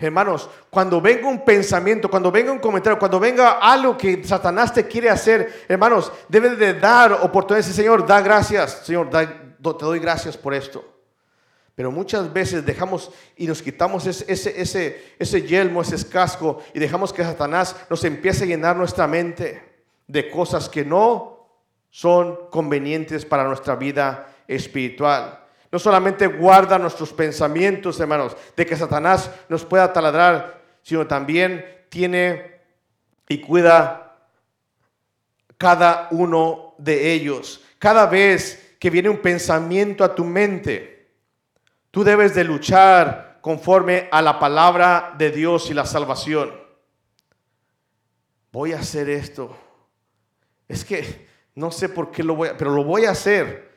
Hermanos, 0.00 0.48
cuando 0.70 1.00
venga 1.00 1.26
un 1.26 1.44
pensamiento, 1.44 2.08
cuando 2.08 2.30
venga 2.30 2.52
un 2.52 2.60
comentario, 2.60 3.00
cuando 3.00 3.18
venga 3.18 3.58
algo 3.58 3.98
que 3.98 4.22
Satanás 4.22 4.72
te 4.72 4.86
quiere 4.86 5.10
hacer, 5.10 5.64
hermanos, 5.66 6.12
debes 6.28 6.56
de 6.56 6.74
dar 6.74 7.12
oportunidades. 7.14 7.74
Señor, 7.74 8.06
da 8.06 8.20
gracias. 8.20 8.82
Señor, 8.84 9.10
te 9.10 9.84
doy 9.84 9.98
gracias 9.98 10.36
por 10.36 10.54
esto. 10.54 10.84
Pero 11.74 11.90
muchas 11.90 12.32
veces 12.32 12.64
dejamos 12.64 13.10
y 13.36 13.48
nos 13.48 13.60
quitamos 13.60 14.06
ese, 14.06 14.24
ese, 14.32 14.60
ese, 14.60 15.14
ese 15.18 15.42
yelmo, 15.42 15.82
ese 15.82 16.08
casco, 16.08 16.62
y 16.74 16.78
dejamos 16.78 17.12
que 17.12 17.24
Satanás 17.24 17.74
nos 17.90 18.04
empiece 18.04 18.44
a 18.44 18.46
llenar 18.46 18.76
nuestra 18.76 19.08
mente 19.08 19.84
de 20.06 20.30
cosas 20.30 20.68
que 20.68 20.84
no 20.84 21.48
son 21.90 22.38
convenientes 22.50 23.24
para 23.24 23.44
nuestra 23.44 23.74
vida 23.74 24.28
espiritual. 24.46 25.47
No 25.70 25.78
solamente 25.78 26.26
guarda 26.26 26.78
nuestros 26.78 27.12
pensamientos, 27.12 28.00
hermanos, 28.00 28.36
de 28.56 28.64
que 28.64 28.76
Satanás 28.76 29.30
nos 29.48 29.64
pueda 29.64 29.92
taladrar, 29.92 30.62
sino 30.82 31.06
también 31.06 31.84
tiene 31.90 32.60
y 33.28 33.40
cuida 33.40 34.16
cada 35.58 36.08
uno 36.10 36.74
de 36.78 37.12
ellos. 37.12 37.62
Cada 37.78 38.06
vez 38.06 38.76
que 38.78 38.90
viene 38.90 39.08
un 39.08 39.18
pensamiento 39.18 40.04
a 40.04 40.14
tu 40.14 40.24
mente, 40.24 41.10
tú 41.90 42.04
debes 42.04 42.34
de 42.34 42.44
luchar 42.44 43.38
conforme 43.40 44.08
a 44.10 44.22
la 44.22 44.38
palabra 44.38 45.14
de 45.18 45.30
Dios 45.30 45.70
y 45.70 45.74
la 45.74 45.84
salvación. 45.84 46.52
Voy 48.52 48.72
a 48.72 48.80
hacer 48.80 49.10
esto. 49.10 49.56
Es 50.66 50.84
que 50.84 51.28
no 51.54 51.70
sé 51.70 51.88
por 51.88 52.10
qué 52.10 52.22
lo 52.22 52.36
voy 52.36 52.48
a, 52.48 52.56
pero 52.56 52.70
lo 52.70 52.84
voy 52.84 53.04
a 53.04 53.10
hacer. 53.10 53.67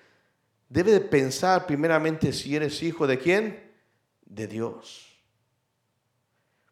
Debe 0.71 0.93
de 0.93 1.01
pensar 1.01 1.65
primeramente 1.65 2.31
si 2.31 2.55
eres 2.55 2.81
hijo 2.81 3.05
de 3.05 3.17
quién? 3.19 3.73
De 4.25 4.47
Dios. 4.47 5.05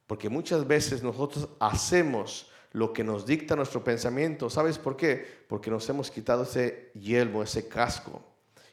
Porque 0.07 0.29
muchas 0.29 0.65
veces 0.65 1.03
nosotros 1.03 1.49
hacemos 1.59 2.49
lo 2.71 2.93
que 2.93 3.03
nos 3.03 3.25
dicta 3.25 3.57
nuestro 3.57 3.83
pensamiento. 3.83 4.49
¿Sabes 4.49 4.77
por 4.77 4.95
qué? 4.95 5.43
Porque 5.49 5.69
nos 5.69 5.89
hemos 5.89 6.09
quitado 6.11 6.43
ese 6.43 6.93
yelmo, 6.93 7.43
ese 7.43 7.67
casco. 7.67 8.23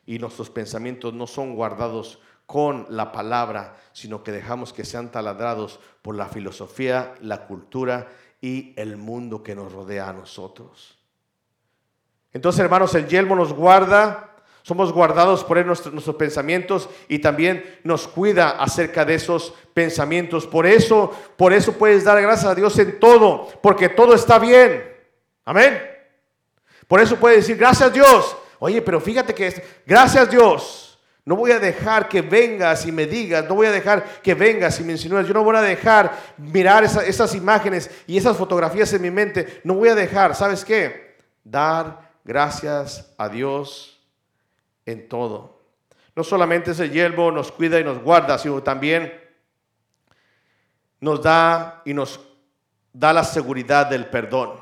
Y 0.07 0.21
nuestros 0.21 0.49
pensamientos 0.49 1.13
no 1.13 1.27
son 1.27 1.57
guardados 1.57 2.21
con 2.47 2.87
la 2.89 3.11
palabra, 3.11 3.77
sino 3.93 4.23
que 4.23 4.31
dejamos 4.31 4.73
que 4.73 4.85
sean 4.85 5.11
taladrados 5.11 5.81
por 6.03 6.15
la 6.15 6.29
filosofía, 6.29 7.15
la 7.21 7.49
cultura 7.49 8.13
y 8.41 8.75
el 8.77 8.97
mundo 8.97 9.43
que 9.43 9.57
nos 9.57 9.73
rodea 9.73 10.09
a 10.09 10.13
nosotros. 10.13 10.97
Entonces, 12.33 12.61
hermanos, 12.61 12.95
el 12.95 13.09
yelmo 13.09 13.35
nos 13.35 13.53
guarda, 13.53 14.36
somos 14.67 14.93
guardados 14.93 15.45
por 15.45 15.59
él 15.59 15.67
nuestros, 15.69 16.17
pensamientos 16.17 16.89
y 17.07 17.21
también 17.21 17.79
nos 17.85 18.09
cuida 18.09 18.61
acerca 18.61 19.05
de 19.05 19.15
esos 19.15 19.55
pensamientos. 19.73 20.45
Por 20.45 20.67
eso, 20.67 21.13
por 21.37 21.53
eso 21.53 21.75
puedes 21.75 22.03
dar 22.03 22.21
gracias 22.21 22.51
a 22.51 22.55
Dios 22.57 22.77
en 22.81 22.99
todo, 22.99 23.47
porque 23.63 23.89
todo 23.89 24.13
está 24.13 24.41
bien. 24.41 24.93
Amén. 25.45 25.81
Por 26.89 26.99
eso 26.99 27.15
puedes 27.15 27.47
decir, 27.47 27.57
gracias 27.57 27.93
Dios. 27.93 28.37
Oye, 28.59 28.83
pero 28.83 29.01
fíjate 29.01 29.33
que 29.33 29.47
es, 29.47 29.63
gracias 29.87 30.29
Dios. 30.29 30.99
No 31.25 31.37
voy 31.37 31.53
a 31.53 31.61
dejar 31.61 32.09
que 32.09 32.21
vengas 32.21 32.87
y 32.87 32.91
me 32.91 33.07
digas, 33.07 33.45
no 33.49 33.55
voy 33.55 33.69
a 33.69 33.73
dejar 33.73 34.21
que 34.21 34.35
vengas 34.35 34.81
y 34.81 34.83
me 34.83 34.95
insinúes, 34.95 35.29
yo 35.29 35.35
no 35.35 35.45
voy 35.45 35.55
a 35.55 35.63
dejar 35.63 36.13
mirar 36.39 36.83
esas 36.83 37.37
imágenes 37.37 37.89
y 38.09 38.17
esas 38.17 38.37
fotografías 38.37 38.93
en 38.93 39.03
mi 39.03 39.13
mente, 39.13 39.61
no 39.63 39.75
voy 39.75 39.91
a 39.91 39.95
dejar, 39.95 40.35
¿sabes 40.35 40.65
qué? 40.65 41.19
Dar 41.45 42.11
gracias 42.25 43.15
a 43.17 43.29
Dios 43.29 43.96
en 44.87 45.09
todo. 45.09 45.61
No 46.15 46.25
solamente 46.25 46.71
ese 46.71 46.89
yelmo 46.89 47.31
nos 47.31 47.53
cuida 47.53 47.79
y 47.79 47.85
nos 47.85 47.99
guarda, 48.01 48.39
sino 48.39 48.63
también 48.63 49.13
nos 51.01 51.23
da 51.23 51.83
y 51.85 51.93
nos 51.93 52.21
da 52.93 53.13
la 53.13 53.25
seguridad 53.25 53.87
del 53.87 54.07
perdón. 54.07 54.59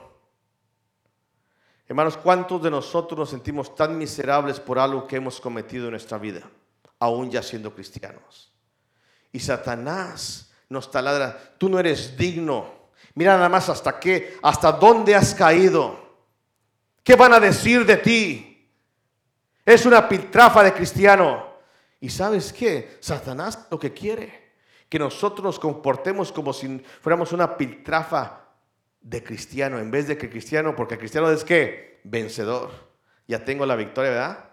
Hermanos, 1.86 2.16
¿cuántos 2.16 2.62
de 2.62 2.70
nosotros 2.70 3.18
nos 3.18 3.30
sentimos 3.30 3.74
tan 3.76 3.96
miserables 3.96 4.58
por 4.58 4.78
algo 4.78 5.06
que 5.06 5.16
hemos 5.16 5.40
cometido 5.40 5.84
en 5.84 5.92
nuestra 5.92 6.18
vida, 6.18 6.42
aún 6.98 7.30
ya 7.30 7.42
siendo 7.42 7.72
cristianos? 7.72 8.52
Y 9.30 9.38
Satanás 9.38 10.52
nos 10.68 10.90
taladra, 10.90 11.54
tú 11.58 11.68
no 11.68 11.78
eres 11.78 12.16
digno. 12.16 12.84
Mira 13.14 13.36
nada 13.36 13.48
más 13.48 13.68
hasta 13.68 14.00
qué, 14.00 14.38
hasta 14.42 14.72
dónde 14.72 15.14
has 15.14 15.34
caído. 15.34 16.02
¿Qué 17.04 17.14
van 17.14 17.34
a 17.34 17.40
decir 17.40 17.84
de 17.84 17.98
ti? 17.98 18.53
Es 19.64 19.86
una 19.86 20.08
piltrafa 20.08 20.62
de 20.62 20.72
cristiano. 20.72 21.54
¿Y 22.00 22.10
sabes 22.10 22.52
qué? 22.52 22.98
Satanás 23.00 23.66
lo 23.70 23.78
que 23.78 23.92
quiere, 23.92 24.52
que 24.88 24.98
nosotros 24.98 25.42
nos 25.44 25.58
comportemos 25.58 26.30
como 26.32 26.52
si 26.52 26.84
fuéramos 27.00 27.32
una 27.32 27.56
piltrafa 27.56 28.44
de 29.00 29.22
cristiano, 29.22 29.78
en 29.78 29.90
vez 29.90 30.06
de 30.08 30.16
que 30.18 30.28
cristiano, 30.28 30.74
porque 30.76 30.98
cristiano 30.98 31.30
es 31.30 31.44
que 31.44 32.00
vencedor. 32.04 32.70
Ya 33.26 33.42
tengo 33.44 33.64
la 33.64 33.76
victoria, 33.76 34.10
¿verdad? 34.10 34.44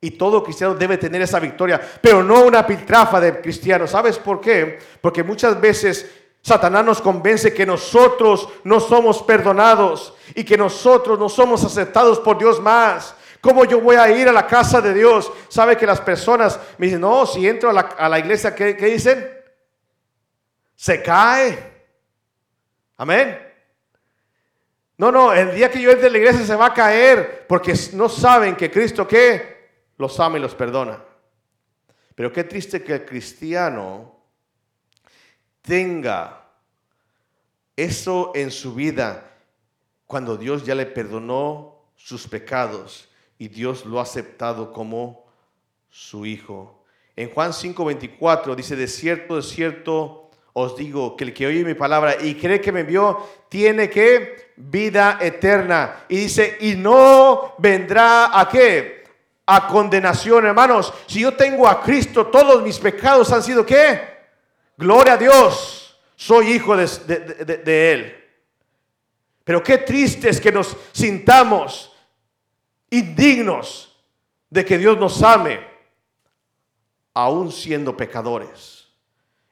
Y 0.00 0.12
todo 0.12 0.42
cristiano 0.42 0.74
debe 0.74 0.98
tener 0.98 1.22
esa 1.22 1.40
victoria, 1.40 1.80
pero 2.00 2.22
no 2.22 2.44
una 2.44 2.66
piltrafa 2.66 3.20
de 3.20 3.40
cristiano. 3.40 3.86
¿Sabes 3.86 4.18
por 4.18 4.40
qué? 4.40 4.78
Porque 5.00 5.22
muchas 5.22 5.60
veces 5.60 6.10
Satanás 6.42 6.84
nos 6.84 7.02
convence 7.02 7.52
que 7.52 7.66
nosotros 7.66 8.48
no 8.64 8.78
somos 8.78 9.22
perdonados 9.22 10.14
y 10.34 10.44
que 10.44 10.56
nosotros 10.56 11.18
no 11.18 11.28
somos 11.28 11.64
aceptados 11.64 12.20
por 12.20 12.38
Dios 12.38 12.60
más. 12.60 13.16
¿Cómo 13.46 13.64
yo 13.64 13.80
voy 13.80 13.94
a 13.94 14.10
ir 14.10 14.28
a 14.28 14.32
la 14.32 14.44
casa 14.44 14.80
de 14.80 14.92
Dios? 14.92 15.30
¿Sabe 15.48 15.76
que 15.76 15.86
las 15.86 16.00
personas 16.00 16.58
me 16.78 16.86
dicen, 16.86 17.00
no, 17.00 17.24
si 17.26 17.46
entro 17.46 17.70
a 17.70 18.08
la, 18.08 18.18
iglesia, 18.18 18.52
¿qué, 18.52 18.74
dicen? 18.74 19.24
Se 20.74 21.00
cae. 21.00 21.56
Amén. 22.96 23.40
No, 24.98 25.12
no, 25.12 25.32
el 25.32 25.54
día 25.54 25.70
que 25.70 25.80
yo 25.80 25.92
entre 25.92 26.08
a 26.08 26.10
la 26.10 26.18
iglesia 26.18 26.44
se 26.44 26.56
va 26.56 26.66
a 26.66 26.74
caer 26.74 27.46
porque 27.46 27.72
no 27.92 28.08
saben 28.08 28.56
que 28.56 28.68
Cristo 28.68 29.06
qué? 29.06 29.68
Los 29.96 30.18
ama 30.18 30.38
y 30.38 30.40
los 30.40 30.56
perdona. 30.56 31.00
Pero 32.16 32.32
qué 32.32 32.42
triste 32.42 32.82
que 32.82 32.94
el 32.94 33.04
cristiano 33.04 34.12
tenga 35.62 36.48
eso 37.76 38.32
en 38.34 38.50
su 38.50 38.74
vida 38.74 39.22
cuando 40.04 40.36
Dios 40.36 40.66
ya 40.66 40.74
le 40.74 40.86
perdonó 40.86 41.92
sus 41.94 42.26
pecados 42.26 43.08
y 43.38 43.48
Dios 43.48 43.84
lo 43.84 43.98
ha 43.98 44.02
aceptado 44.02 44.72
como 44.72 45.26
su 45.90 46.26
hijo. 46.26 46.84
En 47.16 47.30
Juan 47.30 47.52
5:24 47.52 48.54
dice, 48.54 48.76
de 48.76 48.86
cierto, 48.86 49.36
de 49.36 49.42
cierto 49.42 50.26
os 50.58 50.74
digo 50.74 51.16
que 51.16 51.24
el 51.24 51.34
que 51.34 51.46
oye 51.46 51.64
mi 51.64 51.74
palabra 51.74 52.16
y 52.18 52.34
cree 52.34 52.62
que 52.62 52.72
me 52.72 52.80
envió, 52.80 53.28
tiene 53.50 53.90
que 53.90 54.52
vida 54.56 55.18
eterna. 55.20 56.04
Y 56.08 56.16
dice, 56.16 56.56
y 56.60 56.74
no 56.74 57.54
vendrá 57.58 58.38
a 58.38 58.48
qué? 58.48 59.04
A 59.44 59.68
condenación, 59.68 60.46
hermanos. 60.46 60.94
Si 61.06 61.20
yo 61.20 61.34
tengo 61.34 61.68
a 61.68 61.82
Cristo, 61.82 62.28
todos 62.28 62.62
mis 62.62 62.78
pecados 62.78 63.30
han 63.32 63.42
sido 63.42 63.66
qué? 63.66 64.00
Gloria 64.78 65.12
a 65.12 65.16
Dios, 65.18 65.98
soy 66.16 66.52
hijo 66.52 66.74
de, 66.74 67.92
Él. 67.92 68.24
Pero 69.44 69.62
qué 69.62 69.76
triste 69.76 70.30
es 70.30 70.40
que 70.40 70.52
nos 70.52 70.74
sintamos 70.92 71.92
indignos 72.90 73.96
de 74.50 74.64
que 74.64 74.78
Dios 74.78 74.98
nos 74.98 75.22
ame, 75.22 75.60
aún 77.14 77.50
siendo 77.50 77.96
pecadores. 77.96 78.88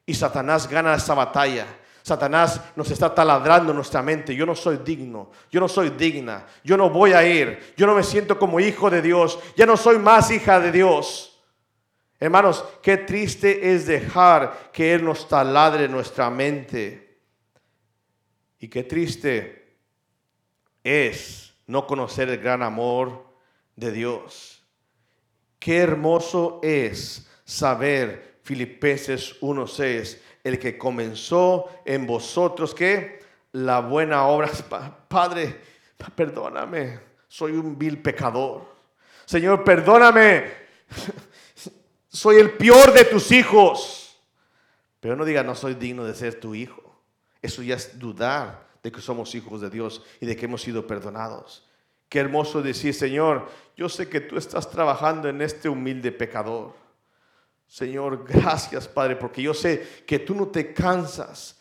Y 0.06 0.14
Satanás 0.14 0.68
gana 0.68 0.94
esa 0.94 1.14
batalla. 1.14 1.66
Satanás 2.02 2.60
nos 2.76 2.90
está 2.90 3.14
taladrando 3.14 3.72
nuestra 3.72 4.02
mente. 4.02 4.34
Yo 4.34 4.44
no 4.44 4.54
soy 4.54 4.78
digno, 4.84 5.30
yo 5.50 5.60
no 5.60 5.68
soy 5.68 5.90
digna, 5.90 6.46
yo 6.62 6.76
no 6.76 6.90
voy 6.90 7.14
a 7.14 7.26
ir, 7.26 7.74
yo 7.76 7.86
no 7.86 7.94
me 7.94 8.02
siento 8.02 8.38
como 8.38 8.60
hijo 8.60 8.90
de 8.90 9.00
Dios, 9.00 9.38
ya 9.56 9.64
no 9.64 9.76
soy 9.76 9.98
más 9.98 10.30
hija 10.30 10.60
de 10.60 10.70
Dios. 10.70 11.42
Hermanos, 12.20 12.64
qué 12.82 12.98
triste 12.98 13.74
es 13.74 13.86
dejar 13.86 14.70
que 14.72 14.94
Él 14.94 15.04
nos 15.04 15.26
taladre 15.28 15.88
nuestra 15.88 16.30
mente. 16.30 17.18
Y 18.58 18.68
qué 18.68 18.84
triste 18.84 19.76
es 20.82 21.43
no 21.66 21.86
conocer 21.86 22.28
el 22.28 22.38
gran 22.38 22.62
amor 22.62 23.24
de 23.76 23.92
Dios. 23.92 24.62
Qué 25.58 25.78
hermoso 25.78 26.60
es 26.62 27.28
saber 27.44 28.38
Filipenses 28.42 29.40
1:6 29.40 30.20
el 30.44 30.58
que 30.58 30.76
comenzó 30.76 31.70
en 31.86 32.06
vosotros, 32.06 32.74
que 32.74 33.20
la 33.52 33.80
buena 33.80 34.26
obra, 34.26 34.50
Padre, 35.08 35.58
perdóname, 36.14 37.00
soy 37.28 37.52
un 37.52 37.78
vil 37.78 38.00
pecador. 38.02 38.66
Señor, 39.24 39.64
perdóname, 39.64 40.52
soy 42.08 42.36
el 42.36 42.52
peor 42.52 42.92
de 42.92 43.04
tus 43.04 43.32
hijos. 43.32 44.20
Pero 45.00 45.16
no 45.16 45.24
diga, 45.24 45.42
no 45.42 45.54
soy 45.54 45.74
digno 45.74 46.04
de 46.04 46.14
ser 46.14 46.40
tu 46.40 46.54
hijo. 46.54 46.82
Eso 47.40 47.62
ya 47.62 47.76
es 47.76 47.98
dudar 47.98 48.63
de 48.84 48.92
que 48.92 49.00
somos 49.00 49.34
hijos 49.34 49.62
de 49.62 49.70
Dios 49.70 50.02
y 50.20 50.26
de 50.26 50.36
que 50.36 50.44
hemos 50.44 50.62
sido 50.62 50.86
perdonados. 50.86 51.66
Qué 52.10 52.20
hermoso 52.20 52.62
decir, 52.62 52.94
Señor, 52.94 53.48
yo 53.76 53.88
sé 53.88 54.08
que 54.08 54.20
tú 54.20 54.36
estás 54.36 54.70
trabajando 54.70 55.26
en 55.28 55.40
este 55.40 55.70
humilde 55.70 56.12
pecador. 56.12 56.74
Señor, 57.66 58.24
gracias 58.28 58.86
Padre, 58.86 59.16
porque 59.16 59.42
yo 59.42 59.54
sé 59.54 60.04
que 60.06 60.18
tú 60.18 60.34
no 60.34 60.48
te 60.48 60.74
cansas 60.74 61.58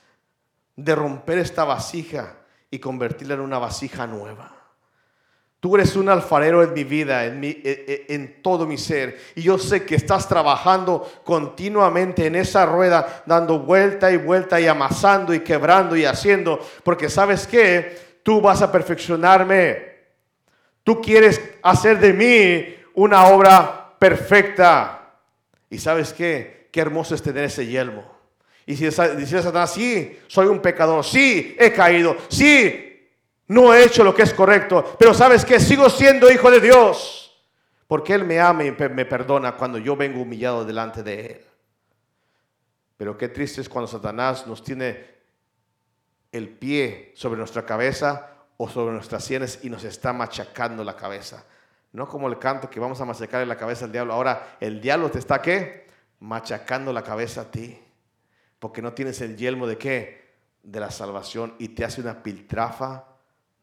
de 0.75 0.93
romper 0.93 1.39
esta 1.39 1.63
vasija 1.63 2.39
y 2.69 2.79
convertirla 2.79 3.35
en 3.35 3.39
una 3.39 3.57
vasija 3.57 4.05
nueva. 4.05 4.62
Tú 5.63 5.75
eres 5.75 5.95
un 5.95 6.09
alfarero 6.09 6.61
en 6.61 6.73
mi 6.73 6.83
vida, 6.83 7.23
en, 7.23 7.39
mi, 7.39 7.47
e, 7.47 8.05
e, 8.09 8.13
en, 8.13 8.41
todo 8.41 8.65
mi 8.65 8.77
ser. 8.77 9.17
Y 9.33 9.43
yo 9.43 9.57
sé 9.57 9.85
que 9.85 9.95
estás 9.95 10.27
trabajando 10.27 11.09
continuamente 11.23 12.27
en 12.27 12.35
esa 12.35 12.65
rueda, 12.65 13.23
dando 13.25 13.59
vuelta 13.59 14.11
y 14.11 14.17
vuelta 14.17 14.59
y 14.59 14.67
amasando 14.67 15.33
y 15.33 15.39
quebrando 15.39 15.95
y 15.95 16.03
haciendo. 16.03 16.59
Porque 16.83 17.09
sabes 17.09 17.47
que 17.47 17.97
tú 18.23 18.41
vas 18.41 18.61
a 18.61 18.73
perfeccionarme. 18.73 19.99
Tú 20.83 21.01
quieres 21.01 21.39
hacer 21.61 21.97
de 21.97 22.11
mí 22.11 22.75
una 22.95 23.27
obra 23.27 23.95
perfecta. 23.97 25.13
Y 25.69 25.77
sabes 25.77 26.11
qué? 26.11 26.67
Qué 26.73 26.81
hermoso 26.81 27.15
es 27.15 27.23
tener 27.23 27.45
ese 27.45 27.65
yelmo. 27.65 28.03
Y 28.65 28.75
si 28.75 28.83
dice 28.83 29.41
Satanás, 29.41 29.73
sí, 29.73 30.19
soy 30.27 30.47
un 30.47 30.59
pecador, 30.59 31.05
sí, 31.05 31.55
he 31.57 31.71
caído, 31.71 32.17
sí, 32.27 32.92
no 33.47 33.73
he 33.73 33.83
hecho 33.83 34.03
lo 34.03 34.15
que 34.15 34.23
es 34.23 34.33
correcto, 34.33 34.95
pero 34.97 35.13
sabes 35.13 35.43
que 35.43 35.59
sigo 35.59 35.89
siendo 35.89 36.31
hijo 36.31 36.49
de 36.49 36.61
Dios, 36.61 37.41
porque 37.87 38.13
Él 38.13 38.23
me 38.23 38.39
ama 38.39 38.63
y 38.63 38.71
me 38.71 39.05
perdona 39.05 39.55
cuando 39.57 39.77
yo 39.77 39.95
vengo 39.95 40.21
humillado 40.21 40.65
delante 40.65 41.03
de 41.03 41.25
Él. 41.25 41.45
Pero 42.97 43.17
qué 43.17 43.27
triste 43.27 43.61
es 43.61 43.69
cuando 43.69 43.87
Satanás 43.87 44.47
nos 44.47 44.63
tiene 44.63 45.13
el 46.31 46.49
pie 46.49 47.11
sobre 47.15 47.37
nuestra 47.37 47.65
cabeza 47.65 48.29
o 48.57 48.69
sobre 48.69 48.93
nuestras 48.93 49.23
sienes 49.23 49.59
y 49.63 49.69
nos 49.69 49.83
está 49.83 50.13
machacando 50.13 50.83
la 50.83 50.95
cabeza. 50.95 51.45
No 51.91 52.07
como 52.07 52.27
el 52.27 52.39
canto 52.39 52.69
que 52.69 52.79
vamos 52.79 52.99
a 53.01 53.05
machacarle 53.05 53.45
la 53.45 53.57
cabeza 53.57 53.85
al 53.85 53.91
diablo. 53.91 54.13
Ahora 54.13 54.57
el 54.59 54.81
diablo 54.81 55.11
te 55.11 55.19
está 55.19 55.41
qué? 55.41 55.87
Machacando 56.19 56.91
la 56.91 57.03
cabeza 57.03 57.41
a 57.41 57.51
ti. 57.51 57.79
Porque 58.57 58.81
no 58.81 58.93
tienes 58.93 59.21
el 59.21 59.37
yelmo 59.37 59.67
de 59.67 59.77
qué? 59.77 60.33
De 60.63 60.79
la 60.79 60.89
salvación 60.89 61.53
y 61.59 61.69
te 61.69 61.85
hace 61.85 62.01
una 62.01 62.23
piltrafa 62.23 63.12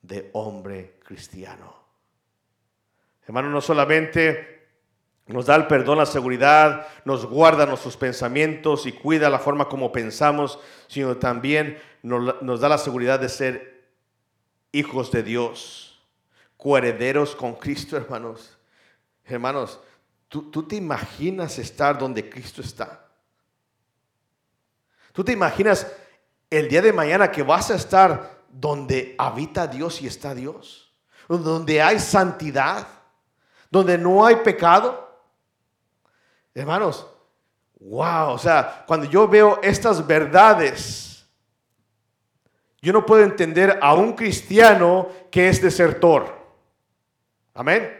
de 0.03 0.31
hombre 0.33 0.99
cristiano. 1.05 1.75
Hermano, 3.27 3.51
no 3.51 3.61
solamente 3.61 4.61
nos 5.27 5.47
da 5.47 5.55
el 5.55 5.67
perdón, 5.67 5.99
la 5.99 6.07
seguridad, 6.07 6.89
nos 7.05 7.25
guarda 7.27 7.67
nuestros 7.67 7.97
pensamientos 7.97 8.87
y 8.87 8.93
cuida 8.93 9.31
la 9.31 9.39
forma 9.39 9.69
como 9.69 9.93
pensamos, 9.93 10.59
sino 10.89 11.17
también 11.19 11.81
nos, 12.03 12.61
da 12.61 12.69
la 12.69 12.79
seguridad 12.79 13.21
de 13.21 13.29
ser 13.29 13.85
hijos 14.73 15.13
de 15.13 15.23
Dios 15.23 16.03
coherederos 16.57 17.37
con 17.37 17.55
Cristo, 17.55 17.97
hermanos. 17.97 18.59
Hermanos, 19.25 19.79
¿tú, 20.29 20.51
¿tú, 20.51 20.67
te 20.67 20.75
imaginas 20.75 21.59
estar 21.59 21.97
donde 21.97 22.29
Cristo 22.29 22.61
está? 22.61 23.07
¿Tú 25.13 25.23
te 25.23 25.33
imaginas 25.33 25.87
el 26.51 26.69
día 26.69 26.83
de 26.83 26.93
mañana 26.93 27.31
que 27.31 27.45
vas 27.45 27.71
a 27.71 27.77
estar 27.77 28.40
donde 28.51 29.15
habita 29.19 29.67
Dios 29.67 30.03
y 30.03 30.07
está 30.07 30.35
Dios? 30.35 30.93
Donde 31.29 31.81
hay 31.81 31.99
santidad, 31.99 32.87
donde 33.71 33.97
no 33.97 34.25
hay 34.25 34.37
pecado. 34.37 35.09
Hermanos, 36.55 37.07
wow, 37.79 38.31
o 38.31 38.39
sea, 38.39 38.85
cuando 38.87 39.07
yo 39.07 39.29
veo 39.29 39.61
estas 39.63 40.05
verdades, 40.07 41.27
yo 42.83 42.93
no 42.93 43.05
puedo 43.05 43.23
entender 43.23 43.79
a 43.81 43.95
un 43.95 44.15
cristiano 44.15 45.09
que 45.31 45.49
es 45.49 45.61
desertor. 45.61 46.35
Amén. 47.55 47.97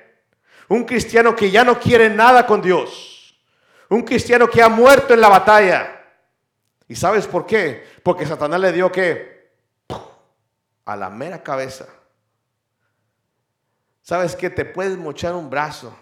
Un 0.69 0.85
cristiano 0.85 1.37
que 1.37 1.51
ya 1.51 1.65
no 1.65 1.79
quiere 1.79 2.09
nada 2.09 2.47
con 2.47 2.63
Dios. 2.63 3.39
Un 3.89 4.03
cristiano 4.03 4.49
que 4.49 4.63
ha 4.63 4.69
muerto 4.69 5.13
en 5.13 5.21
la 5.21 5.29
batalla. 5.29 6.01
¿Y 6.89 6.97
sabes 6.97 7.27
por 7.27 7.45
qué? 7.45 7.85
Porque 8.03 8.27
Satanás 8.27 8.61
le 8.61 8.73
dio 8.73 8.91
que 8.91 9.40
a 10.91 10.97
la 10.97 11.09
mera 11.09 11.41
cabeza. 11.41 11.87
¿Sabes 14.03 14.35
qué? 14.35 14.51
Te 14.51 14.65
puedes 14.65 14.99
mochar 14.99 15.37
un 15.37 15.49
brazo. 15.49 15.97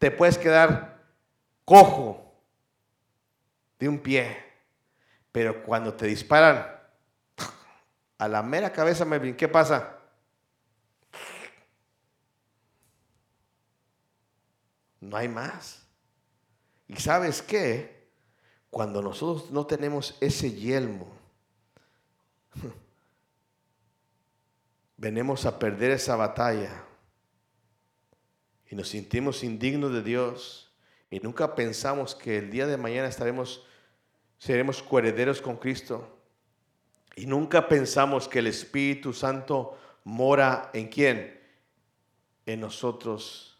Te 0.00 0.10
puedes 0.10 0.36
quedar 0.36 1.00
cojo 1.64 2.34
de 3.78 3.88
un 3.88 4.00
pie. 4.00 4.36
Pero 5.30 5.62
cuando 5.62 5.94
te 5.94 6.06
disparan 6.06 6.66
a 8.18 8.26
la 8.26 8.42
mera 8.42 8.72
cabeza, 8.72 9.06
¿qué 9.36 9.46
pasa? 9.46 9.96
No 14.98 15.16
hay 15.16 15.28
más. 15.28 15.86
¿Y 16.88 16.96
sabes 16.96 17.42
qué? 17.42 18.10
Cuando 18.70 19.02
nosotros 19.02 19.52
no 19.52 19.68
tenemos 19.68 20.16
ese 20.20 20.50
yelmo, 20.50 21.06
venimos 25.00 25.46
a 25.46 25.58
perder 25.58 25.92
esa 25.92 26.14
batalla 26.14 26.84
y 28.68 28.76
nos 28.76 28.90
sentimos 28.90 29.42
indignos 29.42 29.94
de 29.94 30.02
Dios 30.02 30.76
y 31.10 31.20
nunca 31.20 31.54
pensamos 31.54 32.14
que 32.14 32.36
el 32.36 32.50
día 32.50 32.66
de 32.66 32.76
mañana 32.76 33.08
estaremos, 33.08 33.66
seremos 34.36 34.82
coherederos 34.82 35.40
con 35.40 35.56
Cristo 35.56 36.20
y 37.16 37.24
nunca 37.24 37.66
pensamos 37.66 38.28
que 38.28 38.40
el 38.40 38.48
Espíritu 38.48 39.14
Santo 39.14 39.78
mora 40.04 40.68
en 40.74 40.88
quién? 40.88 41.40
En 42.44 42.60
nosotros 42.60 43.58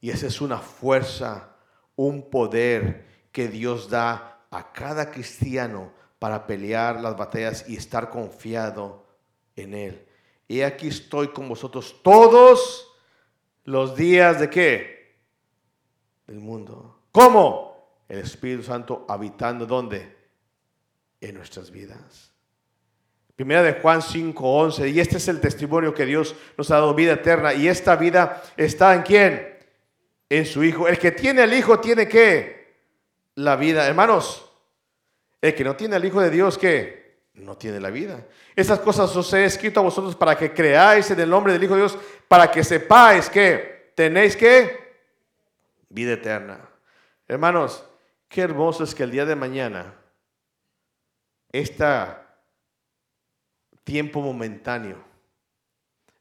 y 0.00 0.10
esa 0.10 0.26
es 0.26 0.40
una 0.40 0.58
fuerza, 0.58 1.58
un 1.94 2.28
poder 2.28 3.06
que 3.30 3.46
Dios 3.46 3.88
da 3.88 4.46
a 4.50 4.72
cada 4.72 5.12
cristiano 5.12 5.92
para 6.18 6.44
pelear 6.44 7.00
las 7.00 7.16
batallas 7.16 7.68
y 7.68 7.76
estar 7.76 8.10
confiado 8.10 9.05
en 9.56 9.74
Él. 9.74 10.06
Y 10.46 10.60
aquí 10.60 10.88
estoy 10.88 11.28
con 11.28 11.48
vosotros 11.48 11.96
todos 12.02 12.92
los 13.64 13.96
días 13.96 14.38
de 14.38 14.48
qué? 14.48 15.16
Del 16.26 16.38
mundo. 16.38 17.00
¿Cómo? 17.10 18.04
El 18.08 18.20
Espíritu 18.20 18.62
Santo 18.62 19.04
habitando 19.08 19.66
¿dónde? 19.66 20.14
En 21.20 21.34
nuestras 21.34 21.70
vidas. 21.70 22.32
Primera 23.34 23.62
de 23.62 23.80
Juan 23.80 24.00
5:11. 24.00 24.92
Y 24.92 25.00
este 25.00 25.16
es 25.16 25.26
el 25.28 25.40
testimonio 25.40 25.92
que 25.92 26.06
Dios 26.06 26.36
nos 26.56 26.70
ha 26.70 26.76
dado 26.76 26.94
vida 26.94 27.14
eterna. 27.14 27.52
Y 27.54 27.66
esta 27.66 27.96
vida 27.96 28.42
está 28.56 28.94
en 28.94 29.02
quién? 29.02 29.56
en 30.28 30.46
su 30.46 30.64
Hijo. 30.64 30.88
El 30.88 30.98
que 30.98 31.12
tiene 31.12 31.42
al 31.42 31.52
Hijo 31.52 31.80
tiene 31.80 32.08
que 32.08 32.74
la 33.36 33.56
vida. 33.56 33.86
Hermanos, 33.86 34.50
el 35.40 35.54
que 35.54 35.64
no 35.64 35.76
tiene 35.76 35.96
al 35.96 36.04
Hijo 36.04 36.20
de 36.20 36.30
Dios, 36.30 36.58
que 36.58 37.05
no 37.36 37.56
tiene 37.56 37.80
la 37.80 37.90
vida. 37.90 38.26
Estas 38.54 38.80
cosas 38.80 39.14
os 39.14 39.32
he 39.32 39.44
escrito 39.44 39.80
a 39.80 39.82
vosotros 39.82 40.16
para 40.16 40.36
que 40.36 40.52
creáis 40.52 41.10
en 41.10 41.20
el 41.20 41.28
nombre 41.28 41.52
del 41.52 41.62
Hijo 41.62 41.74
de 41.74 41.80
Dios, 41.80 41.98
para 42.28 42.50
que 42.50 42.64
sepáis 42.64 43.28
que 43.28 43.92
tenéis 43.94 44.36
que 44.36 44.86
vida 45.88 46.12
eterna. 46.12 46.60
Hermanos, 47.28 47.84
qué 48.28 48.42
hermoso 48.42 48.84
es 48.84 48.94
que 48.94 49.02
el 49.02 49.10
día 49.10 49.24
de 49.24 49.36
mañana, 49.36 49.94
este 51.52 51.84
tiempo 53.84 54.20
momentáneo, 54.20 55.02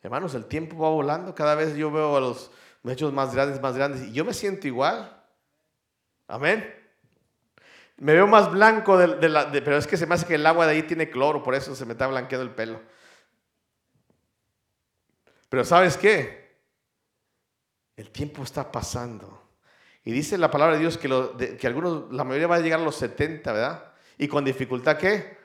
hermanos, 0.01 0.35
el 0.35 0.45
tiempo 0.45 0.77
va 0.77 0.89
volando. 0.89 1.33
Cada 1.33 1.55
vez 1.55 1.75
yo 1.75 1.91
veo 1.91 2.17
a 2.17 2.19
los 2.19 2.51
hechos 2.85 3.13
más 3.13 3.33
grandes, 3.33 3.61
más 3.61 3.75
grandes. 3.75 4.03
Y 4.03 4.11
yo 4.11 4.25
me 4.25 4.33
siento 4.33 4.67
igual. 4.67 5.23
Amén. 6.27 6.84
Me 7.97 8.13
veo 8.13 8.27
más 8.27 8.51
blanco, 8.51 8.97
de, 8.97 9.29
la, 9.29 9.51
pero 9.51 9.77
es 9.77 9.87
que 9.87 9.95
se 9.97 10.05
me 10.05 10.15
hace 10.15 10.25
que 10.25 10.35
el 10.35 10.45
agua 10.45 10.65
de 10.65 10.73
ahí 10.73 10.83
tiene 10.83 11.09
cloro, 11.09 11.41
por 11.41 11.55
eso 11.55 11.75
se 11.75 11.85
me 11.85 11.93
está 11.93 12.07
blanqueando 12.07 12.43
el 12.43 12.53
pelo. 12.53 12.81
Pero 15.49 15.63
¿sabes 15.63 15.95
qué? 15.95 16.59
El 17.95 18.09
tiempo 18.11 18.43
está 18.43 18.71
pasando. 18.71 19.41
Y 20.03 20.11
dice 20.11 20.37
la 20.37 20.51
palabra 20.51 20.75
de 20.75 20.81
Dios 20.81 20.97
que, 20.97 21.67
algunos, 21.67 22.11
la 22.11 22.23
mayoría 22.23 22.47
va 22.47 22.57
a 22.57 22.59
llegar 22.59 22.79
a 22.79 22.83
los 22.83 22.95
70, 22.97 23.53
¿verdad? 23.53 23.93
Y 24.17 24.27
con 24.27 24.43
dificultad, 24.43 24.97
¿qué? 24.97 25.37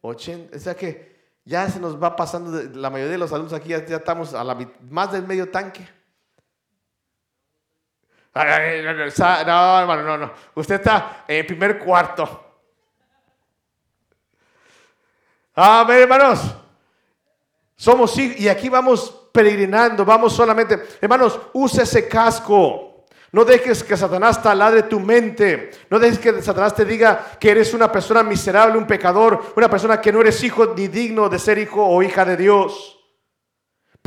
80. 0.00 0.56
O 0.56 0.58
sea 0.58 0.74
que 0.74 1.18
ya 1.44 1.68
se 1.68 1.78
nos 1.80 2.02
va 2.02 2.16
pasando, 2.16 2.62
la 2.74 2.90
mayoría 2.90 3.12
de 3.12 3.18
los 3.18 3.32
alumnos 3.32 3.52
aquí 3.52 3.68
ya, 3.68 3.76
estamos 3.76 4.34
a 4.34 4.42
la, 4.42 4.56
más 4.90 5.12
del 5.12 5.26
medio 5.26 5.50
tanque. 5.50 5.86
No, 9.46 9.80
hermano, 9.80 10.02
no, 10.02 10.18
no. 10.18 10.32
Usted 10.54 10.76
está 10.76 11.24
en 11.26 11.38
el 11.38 11.46
primer 11.46 11.78
cuarto. 11.78 12.44
Amén, 15.54 16.02
hermanos. 16.02 16.54
Somos 17.74 18.16
y 18.18 18.48
aquí 18.48 18.68
vamos 18.68 19.30
peregrinando, 19.32 20.04
vamos 20.04 20.32
solamente. 20.32 20.80
Hermanos, 21.00 21.38
use 21.52 21.82
ese 21.82 22.08
casco. 22.08 23.06
No 23.30 23.44
dejes 23.44 23.84
que 23.84 23.96
Satanás 23.96 24.42
taladre 24.42 24.84
tu 24.84 25.00
mente. 25.00 25.70
No 25.90 25.98
dejes 25.98 26.18
que 26.18 26.42
Satanás 26.42 26.74
te 26.74 26.84
diga 26.84 27.36
que 27.38 27.50
eres 27.50 27.74
una 27.74 27.90
persona 27.92 28.22
miserable, 28.22 28.78
un 28.78 28.86
pecador, 28.86 29.52
una 29.56 29.68
persona 29.68 30.00
que 30.00 30.12
no 30.12 30.20
eres 30.20 30.42
hijo 30.42 30.74
ni 30.76 30.88
digno 30.88 31.28
de 31.28 31.38
ser 31.38 31.58
hijo 31.58 31.84
o 31.84 32.02
hija 32.02 32.24
de 32.24 32.36
Dios. 32.36 32.97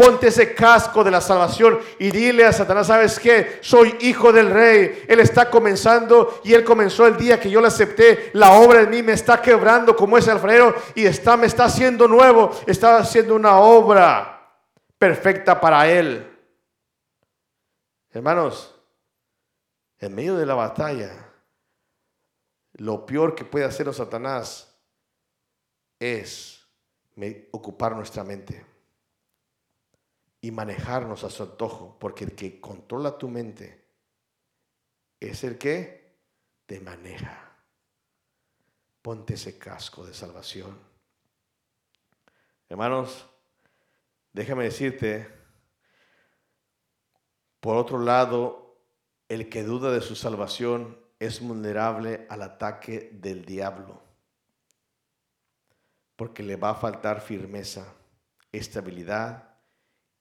Ponte 0.01 0.29
ese 0.29 0.55
casco 0.55 1.03
de 1.03 1.11
la 1.11 1.21
salvación 1.21 1.79
y 1.99 2.09
dile 2.09 2.43
a 2.43 2.51
Satanás, 2.51 2.87
¿sabes 2.87 3.19
qué? 3.19 3.59
Soy 3.61 3.95
hijo 3.99 4.33
del 4.33 4.49
rey. 4.49 5.05
Él 5.07 5.19
está 5.19 5.47
comenzando 5.47 6.41
y 6.43 6.55
él 6.55 6.63
comenzó 6.63 7.05
el 7.05 7.17
día 7.17 7.39
que 7.39 7.51
yo 7.51 7.61
le 7.61 7.67
acepté. 7.67 8.31
La 8.33 8.53
obra 8.53 8.81
en 8.81 8.89
mí 8.89 9.03
me 9.03 9.11
está 9.11 9.39
quebrando 9.39 9.95
como 9.95 10.17
ese 10.17 10.31
alfarero 10.31 10.73
y 10.95 11.05
está, 11.05 11.37
me 11.37 11.45
está 11.45 11.65
haciendo 11.65 12.07
nuevo. 12.07 12.49
Está 12.65 12.97
haciendo 12.97 13.35
una 13.35 13.59
obra 13.59 14.57
perfecta 14.97 15.61
para 15.61 15.87
él. 15.87 16.35
Hermanos, 18.09 18.73
en 19.99 20.15
medio 20.15 20.35
de 20.35 20.47
la 20.47 20.55
batalla, 20.55 21.31
lo 22.73 23.05
peor 23.05 23.35
que 23.35 23.45
puede 23.45 23.65
hacer 23.65 23.93
Satanás 23.93 24.75
es 25.99 26.67
ocupar 27.51 27.95
nuestra 27.95 28.23
mente 28.23 28.70
y 30.41 30.49
manejarnos 30.49 31.23
a 31.23 31.29
su 31.29 31.43
antojo, 31.43 31.97
porque 31.99 32.23
el 32.23 32.35
que 32.35 32.59
controla 32.59 33.17
tu 33.17 33.29
mente 33.29 33.85
es 35.19 35.43
el 35.43 35.59
que 35.59 36.17
te 36.65 36.79
maneja. 36.79 37.55
Ponte 39.03 39.35
ese 39.35 39.59
casco 39.59 40.03
de 40.03 40.15
salvación. 40.15 40.79
Hermanos, 42.67 43.27
déjame 44.33 44.63
decirte, 44.63 45.27
por 47.59 47.77
otro 47.77 47.99
lado, 47.99 48.79
el 49.29 49.47
que 49.47 49.61
duda 49.61 49.91
de 49.91 50.01
su 50.01 50.15
salvación 50.15 50.99
es 51.19 51.39
vulnerable 51.39 52.25
al 52.29 52.41
ataque 52.41 53.11
del 53.13 53.45
diablo, 53.45 54.01
porque 56.15 56.41
le 56.41 56.55
va 56.55 56.71
a 56.71 56.75
faltar 56.75 57.21
firmeza, 57.21 57.93
estabilidad 58.51 59.50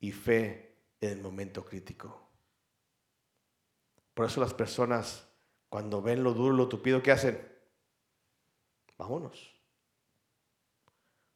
y 0.00 0.12
fe 0.12 0.74
en 1.00 1.10
el 1.10 1.20
momento 1.20 1.64
crítico. 1.64 2.28
Por 4.14 4.26
eso 4.26 4.40
las 4.40 4.54
personas, 4.54 5.26
cuando 5.68 6.02
ven 6.02 6.22
lo 6.24 6.34
duro, 6.34 6.54
lo 6.54 6.68
tupido, 6.68 7.02
¿qué 7.02 7.12
hacen? 7.12 7.40
Vámonos. 8.98 9.54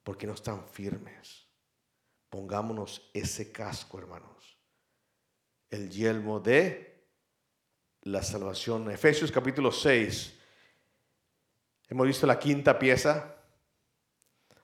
Porque 0.03 0.27
no 0.27 0.35
están 0.35 0.66
firmes. 0.68 1.46
Pongámonos 2.29 3.11
ese 3.14 3.53
casco, 3.53 3.98
hermanos. 3.98 4.59
El 5.70 5.88
yelmo 5.90 6.40
de 6.40 7.09
la 8.03 8.22
salvación. 8.22 8.90
Efesios 8.90 9.33
capítulo 9.33 9.72
6. 9.72 10.40
Hemos 11.88 12.07
visto 12.07 12.27
la 12.27 12.38
quinta 12.38 12.79
pieza. 12.79 13.37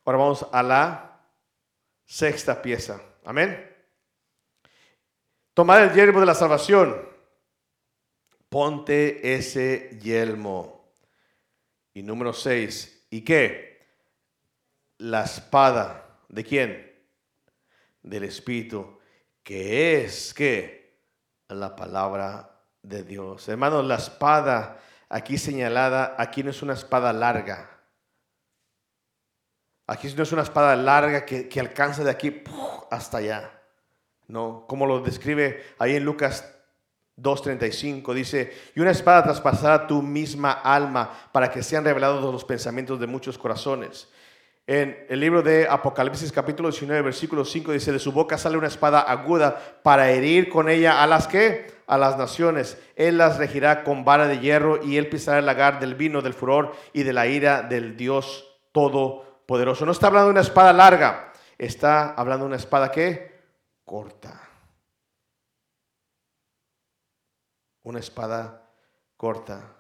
Ahora 0.05 0.19
vamos 0.19 0.47
a 0.53 0.63
la 0.63 1.27
sexta 2.05 2.61
pieza. 2.61 3.01
Amén. 3.25 3.70
Tomar 5.55 5.83
el 5.83 5.93
yelmo 5.93 6.21
de 6.21 6.27
la 6.27 6.35
salvación. 6.35 7.09
Ponte 8.49 9.35
ese 9.35 9.99
yelmo. 10.01 10.95
Y 11.93 12.03
número 12.03 12.33
seis. 12.33 13.07
¿Y 13.11 13.23
qué? 13.23 13.87
La 14.99 15.25
espada. 15.25 16.19
¿De 16.29 16.45
quién? 16.45 17.05
Del 18.03 18.25
Espíritu. 18.25 19.01
Que 19.43 20.05
es 20.05 20.33
que 20.33 21.01
la 21.49 21.75
palabra 21.75 22.63
de 22.83 23.03
Dios. 23.03 23.49
Hermanos, 23.49 23.85
la 23.85 23.97
espada 23.97 24.81
aquí 25.09 25.37
señalada, 25.37 26.15
aquí 26.17 26.45
no 26.45 26.51
es 26.51 26.63
una 26.63 26.75
espada 26.75 27.13
larga. 27.13 27.69
Aquí 29.87 30.13
no 30.15 30.23
es 30.23 30.31
una 30.31 30.43
espada 30.43 30.77
larga 30.77 31.25
que 31.27 31.61
alcanza 31.61 32.05
de 32.05 32.11
aquí 32.11 32.45
hasta 32.93 33.19
allá. 33.19 33.60
¿No? 34.31 34.65
Como 34.67 34.87
lo 34.87 35.01
describe 35.01 35.63
ahí 35.79 35.97
en 35.97 36.05
Lucas 36.05 36.57
2.35, 37.19 38.15
dice, 38.15 38.53
y 38.75 38.81
una 38.81 38.91
espada 38.91 39.23
traspasará 39.23 39.87
tu 39.87 40.03
misma 40.03 40.53
alma 40.53 41.11
para 41.33 41.51
que 41.51 41.63
sean 41.63 41.85
revelados 41.85 42.33
los 42.33 42.45
pensamientos 42.45 42.99
de 42.99 43.07
muchos 43.07 43.37
corazones. 43.37 44.09
En 44.67 45.05
el 45.09 45.19
libro 45.19 45.43
de 45.43 45.67
Apocalipsis 45.69 46.31
capítulo 46.31 46.71
19, 46.71 47.03
versículo 47.03 47.45
5 47.45 47.73
dice, 47.73 47.93
de 47.93 47.99
su 47.99 48.13
boca 48.13 48.39
sale 48.39 48.57
una 48.57 48.69
espada 48.69 49.01
aguda 49.01 49.59
para 49.83 50.11
herir 50.11 50.49
con 50.49 50.69
ella 50.69 51.03
a 51.03 51.07
las 51.09 51.27
que, 51.27 51.67
a 51.87 51.99
las 51.99 52.17
naciones. 52.17 52.79
Él 52.95 53.19
las 53.19 53.39
regirá 53.39 53.83
con 53.83 54.05
vara 54.05 54.29
de 54.29 54.39
hierro 54.39 54.83
y 54.85 54.97
él 54.97 55.09
pisará 55.09 55.41
el 55.41 55.47
lagar 55.47 55.81
del 55.81 55.97
vino, 55.97 56.23
del 56.23 56.35
furor 56.35 56.73
y 56.93 57.03
de 57.03 57.13
la 57.13 57.27
ira 57.27 57.63
del 57.63 57.97
Dios 57.97 58.47
Todopoderoso. 58.71 59.85
No 59.85 59.93
está 59.93 60.07
hablando 60.07 60.29
de 60.29 60.33
una 60.33 60.41
espada 60.43 60.73
larga, 60.73 61.33
está 61.59 62.11
hablando 62.11 62.45
de 62.45 62.51
una 62.51 62.57
espada 62.57 62.93
que 62.93 63.40
corta. 63.91 64.49
Una 67.83 67.99
espada 67.99 68.71
corta. 69.17 69.79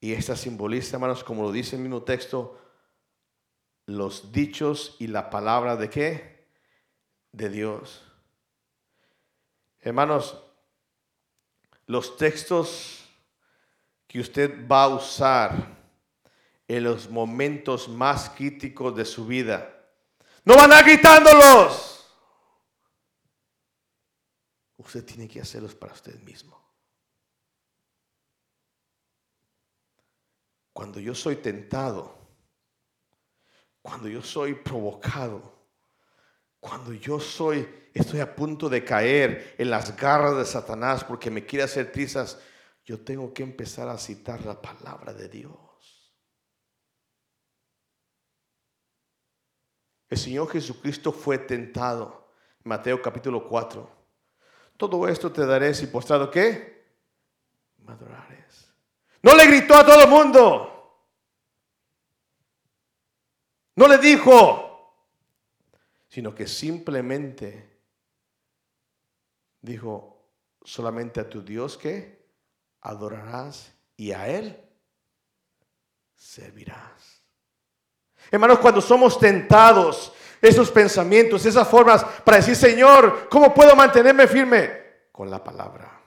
Y 0.00 0.12
esta 0.12 0.34
simboliza, 0.34 0.96
hermanos, 0.96 1.22
como 1.22 1.44
lo 1.44 1.52
dice 1.52 1.76
el 1.76 1.82
mismo 1.82 2.02
texto, 2.02 2.60
los 3.86 4.32
dichos 4.32 4.96
y 4.98 5.06
la 5.06 5.30
palabra 5.30 5.76
de 5.76 5.88
qué? 5.88 6.48
De 7.30 7.48
Dios. 7.48 8.02
Hermanos, 9.78 10.42
los 11.86 12.16
textos 12.16 13.08
que 14.08 14.18
usted 14.18 14.66
va 14.66 14.82
a 14.82 14.88
usar 14.88 15.52
en 16.66 16.82
los 16.82 17.08
momentos 17.08 17.88
más 17.88 18.28
críticos 18.30 18.96
de 18.96 19.04
su 19.04 19.24
vida, 19.24 19.72
no 20.44 20.56
van 20.56 20.72
a 20.72 20.82
gritándolos. 20.82 21.97
Usted 24.78 25.04
tiene 25.04 25.28
que 25.28 25.40
hacerlos 25.40 25.74
para 25.74 25.92
usted 25.92 26.18
mismo. 26.20 26.56
Cuando 30.72 31.00
yo 31.00 31.14
soy 31.14 31.36
tentado, 31.36 32.16
cuando 33.82 34.08
yo 34.08 34.22
soy 34.22 34.54
provocado, 34.54 35.66
cuando 36.60 36.92
yo 36.92 37.18
soy, 37.18 37.90
estoy 37.92 38.20
a 38.20 38.36
punto 38.36 38.68
de 38.68 38.84
caer 38.84 39.56
en 39.58 39.70
las 39.70 39.96
garras 39.96 40.36
de 40.36 40.44
Satanás 40.44 41.02
porque 41.02 41.30
me 41.30 41.44
quiere 41.44 41.64
hacer 41.64 41.90
trizas, 41.90 42.40
yo 42.84 43.00
tengo 43.00 43.34
que 43.34 43.42
empezar 43.42 43.88
a 43.88 43.98
citar 43.98 44.44
la 44.44 44.62
palabra 44.62 45.12
de 45.12 45.28
Dios. 45.28 46.14
El 50.08 50.18
Señor 50.18 50.48
Jesucristo 50.48 51.12
fue 51.12 51.38
tentado. 51.38 52.32
Mateo 52.62 53.02
capítulo 53.02 53.48
4. 53.48 53.97
Todo 54.78 55.06
esto 55.06 55.30
te 55.30 55.44
daré 55.44 55.74
si 55.74 55.88
postrado 55.88 56.30
qué? 56.30 56.86
Me. 57.78 57.94
No 59.22 59.34
le 59.34 59.46
gritó 59.46 59.74
a 59.74 59.84
todo 59.84 60.04
el 60.04 60.08
mundo. 60.08 61.04
No 63.74 63.88
le 63.88 63.98
dijo, 63.98 65.04
sino 66.08 66.34
que 66.34 66.46
simplemente 66.46 67.80
dijo, 69.60 70.32
solamente 70.62 71.20
a 71.20 71.28
tu 71.28 71.42
Dios 71.42 71.76
que 71.76 72.26
adorarás 72.80 73.74
y 73.96 74.12
a 74.12 74.28
Él 74.28 74.64
servirás. 76.14 77.17
Hermanos, 78.30 78.58
cuando 78.58 78.80
somos 78.80 79.18
tentados 79.18 80.12
esos 80.40 80.70
pensamientos, 80.70 81.44
esas 81.46 81.66
formas 81.66 82.04
para 82.24 82.38
decir, 82.38 82.56
Señor, 82.56 83.28
¿cómo 83.28 83.52
puedo 83.52 83.74
mantenerme 83.74 84.26
firme? 84.26 84.70
Con 85.12 85.30
la 85.30 85.42
palabra. 85.42 85.98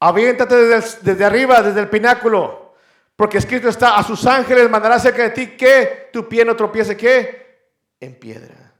Aviéntate 0.00 0.56
desde, 0.56 1.24
arriba, 1.24 1.60
desde 1.60 1.80
el 1.80 1.90
pináculo. 1.90 2.74
Porque 3.14 3.36
escrito 3.36 3.68
está, 3.68 3.98
a 3.98 4.02
sus 4.02 4.26
ángeles 4.26 4.70
mandará 4.70 4.98
cerca 4.98 5.24
de 5.24 5.30
ti 5.30 5.48
que 5.56 6.08
tu 6.10 6.26
pie 6.26 6.42
no 6.42 6.56
tropiece, 6.56 6.96
¿qué? 6.96 7.74
En 8.00 8.18
piedra. 8.18 8.72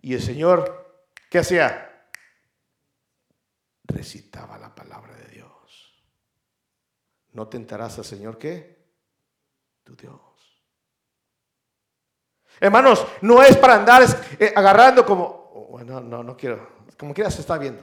Y 0.00 0.14
el 0.14 0.22
Señor, 0.22 1.12
¿qué 1.28 1.40
hacía? 1.40 2.08
Recitaba 3.84 4.56
la 4.56 4.74
palabra 4.74 5.14
de 5.14 5.26
Dios. 5.26 5.35
No 7.36 7.48
tentarás 7.48 7.98
al 7.98 8.04
Señor, 8.06 8.38
¿qué? 8.38 8.78
Tu 9.84 9.94
Dios. 9.94 10.18
Hermanos, 12.58 13.06
no 13.20 13.42
es 13.42 13.54
para 13.58 13.74
andar 13.74 14.02
eh, 14.38 14.54
agarrando 14.56 15.04
como, 15.04 15.68
bueno, 15.70 16.00
no, 16.00 16.22
no 16.22 16.34
quiero, 16.34 16.66
como 16.98 17.12
quiera 17.12 17.30
se 17.30 17.42
está 17.42 17.58
viendo. 17.58 17.82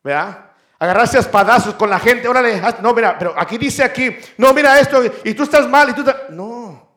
¿Verdad? 0.00 0.52
Agarrarse 0.78 1.16
a 1.16 1.22
espadazos 1.22 1.74
con 1.74 1.90
la 1.90 1.98
gente, 1.98 2.28
órale, 2.28 2.62
no, 2.80 2.94
mira, 2.94 3.18
pero 3.18 3.34
aquí 3.36 3.58
dice 3.58 3.82
aquí, 3.82 4.16
no, 4.38 4.54
mira 4.54 4.78
esto, 4.78 5.02
y 5.24 5.34
tú 5.34 5.42
estás 5.42 5.68
mal, 5.68 5.90
y 5.90 5.94
tú 5.94 6.04
No. 6.30 6.88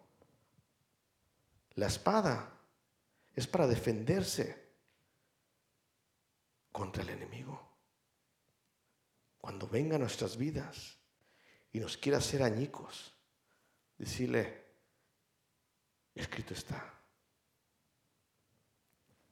La 1.74 1.88
espada 1.88 2.48
es 3.34 3.48
para 3.48 3.66
defenderse 3.66 4.70
contra 6.72 7.02
el 7.02 7.10
enemigo. 7.10 7.60
Cuando 9.46 9.68
venga 9.68 9.98
a 9.98 10.00
nuestras 10.00 10.38
vidas 10.38 10.98
y 11.72 11.80
nos 11.80 11.98
quiera 11.98 12.18
hacer 12.18 12.42
añicos, 12.42 13.14
decirle, 13.96 14.66
escrito 16.16 16.56
está, 16.56 17.00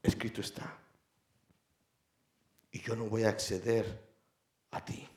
escrito 0.04 0.41
está. 0.41 0.78
Y 2.69 2.80
yo 2.82 2.95
no 2.95 3.06
voy 3.06 3.23
a 3.23 3.30
acceder 3.30 4.15
a 4.69 4.86
ti. 4.86 5.10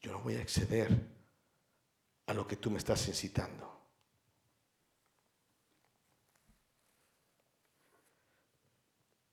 Yo 0.00 0.12
no 0.12 0.20
voy 0.20 0.36
a 0.36 0.40
acceder 0.40 0.88
a 2.24 2.32
lo 2.32 2.46
que 2.46 2.56
tú 2.56 2.70
me 2.70 2.78
estás 2.78 3.06
incitando. 3.06 3.82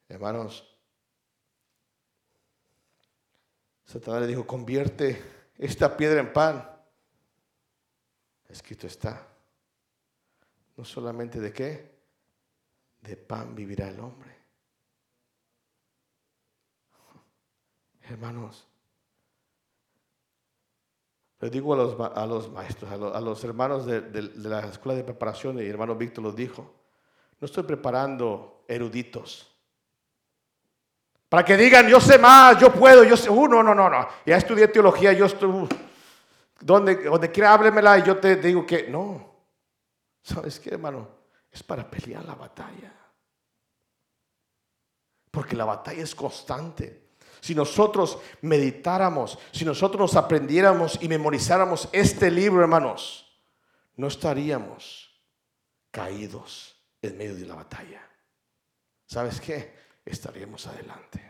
Hermanos, 0.09 0.70
Satanás 3.91 4.21
le 4.21 4.27
dijo, 4.27 4.47
convierte 4.47 5.21
esta 5.57 5.97
piedra 5.97 6.21
en 6.21 6.31
pan. 6.31 6.65
Escrito 8.47 8.87
está. 8.87 9.27
No 10.77 10.85
solamente 10.85 11.41
de 11.41 11.51
qué, 11.51 11.91
de 13.01 13.17
pan 13.17 13.53
vivirá 13.53 13.89
el 13.89 13.99
hombre. 13.99 14.33
Hermanos, 18.03 18.65
le 21.41 21.49
digo 21.49 21.73
a 21.73 21.77
los, 21.77 21.99
a 21.99 22.25
los 22.25 22.49
maestros, 22.49 22.89
a 22.89 23.19
los, 23.19 23.43
hermanos 23.43 23.85
de, 23.85 24.31
la 24.37 24.61
escuela 24.67 24.95
de 24.95 25.03
preparación, 25.03 25.59
y 25.59 25.65
hermano 25.65 25.95
Víctor 25.95 26.23
lo 26.23 26.31
dijo, 26.31 26.73
no 27.41 27.45
estoy 27.45 27.63
preparando 27.63 28.63
eruditos. 28.69 29.50
Para 31.31 31.45
que 31.45 31.55
digan, 31.55 31.87
yo 31.87 32.01
sé 32.01 32.17
más, 32.17 32.59
yo 32.59 32.73
puedo, 32.73 33.05
yo 33.05 33.15
sé. 33.15 33.29
Uh, 33.29 33.47
no, 33.47 33.63
no, 33.63 33.73
no, 33.73 33.89
no. 33.89 34.05
Ya 34.25 34.35
estudié 34.35 34.67
teología, 34.67 35.13
yo 35.13 35.27
estoy. 35.27 35.65
Donde, 36.59 37.05
donde 37.05 37.31
quiera 37.31 37.53
háblemela 37.53 37.99
y 37.99 38.03
yo 38.03 38.17
te 38.17 38.35
digo 38.35 38.65
que 38.65 38.89
no. 38.89 39.33
¿Sabes 40.21 40.59
qué, 40.59 40.71
hermano? 40.71 41.07
Es 41.49 41.63
para 41.63 41.89
pelear 41.89 42.25
la 42.25 42.35
batalla. 42.35 42.93
Porque 45.31 45.55
la 45.55 45.63
batalla 45.63 46.03
es 46.03 46.13
constante. 46.13 47.11
Si 47.39 47.55
nosotros 47.55 48.17
meditáramos, 48.41 49.39
si 49.53 49.63
nosotros 49.63 50.01
nos 50.01 50.15
aprendiéramos 50.17 51.01
y 51.01 51.07
memorizáramos 51.07 51.87
este 51.93 52.29
libro, 52.29 52.59
hermanos, 52.59 53.41
no 53.95 54.07
estaríamos 54.07 55.09
caídos 55.91 56.75
en 57.01 57.17
medio 57.17 57.35
de 57.35 57.45
la 57.45 57.55
batalla. 57.55 58.05
¿Sabes 59.05 59.39
qué? 59.39 59.80
Estaríamos 60.11 60.67
adelante. 60.67 61.21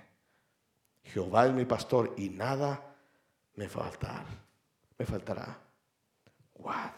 Jehová 1.03 1.45
es 1.45 1.53
mi 1.53 1.65
pastor 1.65 2.15
y 2.17 2.29
nada 2.29 2.95
me 3.53 3.69
faltará. 3.69 4.25
Me 4.97 5.05
faltará. 5.05 5.55
What? 6.55 6.91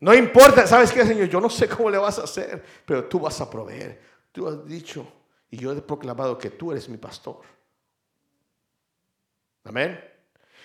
No 0.00 0.12
importa, 0.12 0.66
¿sabes 0.66 0.92
qué, 0.92 1.06
Señor? 1.06 1.28
Yo 1.28 1.40
no 1.40 1.48
sé 1.48 1.68
cómo 1.68 1.88
le 1.88 1.96
vas 1.96 2.18
a 2.18 2.24
hacer, 2.24 2.62
pero 2.84 3.04
tú 3.04 3.20
vas 3.20 3.40
a 3.40 3.48
proveer. 3.48 4.02
Tú 4.30 4.46
has 4.46 4.66
dicho 4.66 5.06
y 5.50 5.56
yo 5.56 5.72
he 5.72 5.80
proclamado 5.80 6.36
que 6.36 6.50
tú 6.50 6.70
eres 6.70 6.86
mi 6.88 6.98
pastor. 6.98 7.40
Amén. 9.64 9.98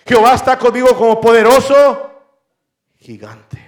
Jehová 0.06 0.34
está 0.34 0.58
conmigo 0.58 0.88
como 0.96 1.18
poderoso 1.18 2.10
gigante. 2.98 3.64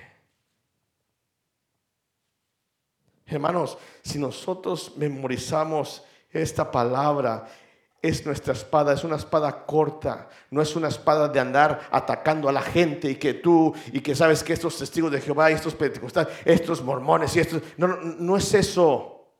Hermanos, 3.25 3.79
si 4.03 4.19
nosotros 4.19 4.97
memorizamos 4.97 6.05
esta 6.33 6.71
palabra, 6.71 7.47
es 8.03 8.25
nuestra 8.25 8.55
espada, 8.55 8.95
es 8.95 9.05
una 9.05 9.17
espada 9.17 9.67
corta, 9.67 10.29
no 10.51 10.63
es 10.63 10.75
una 10.75 10.89
espada 10.89 11.29
de 11.29 11.39
andar 11.39 11.89
atacando 11.91 12.49
a 12.49 12.53
la 12.53 12.63
gente 12.63 13.11
y 13.11 13.17
que 13.17 13.35
tú, 13.35 13.75
y 13.93 14.01
que 14.01 14.15
sabes 14.15 14.43
que 14.43 14.55
estos 14.55 14.79
testigos 14.79 15.13
de 15.13 15.21
Jehová, 15.21 15.51
estos 15.51 15.75
pentecostales, 15.75 16.33
estos 16.45 16.83
mormones 16.83 17.37
y 17.37 17.41
estos, 17.41 17.63
no, 17.77 17.89
no, 17.89 17.97
no 17.97 18.37
es 18.37 18.55
eso, 18.55 19.35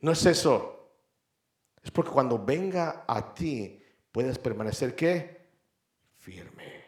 no 0.00 0.12
es 0.12 0.24
eso. 0.24 0.70
Es 1.82 1.90
porque 1.90 2.10
cuando 2.10 2.42
venga 2.42 3.04
a 3.06 3.34
ti 3.34 3.82
puedes 4.10 4.38
permanecer 4.38 4.94
qué? 4.94 5.50
Firme. 6.18 6.84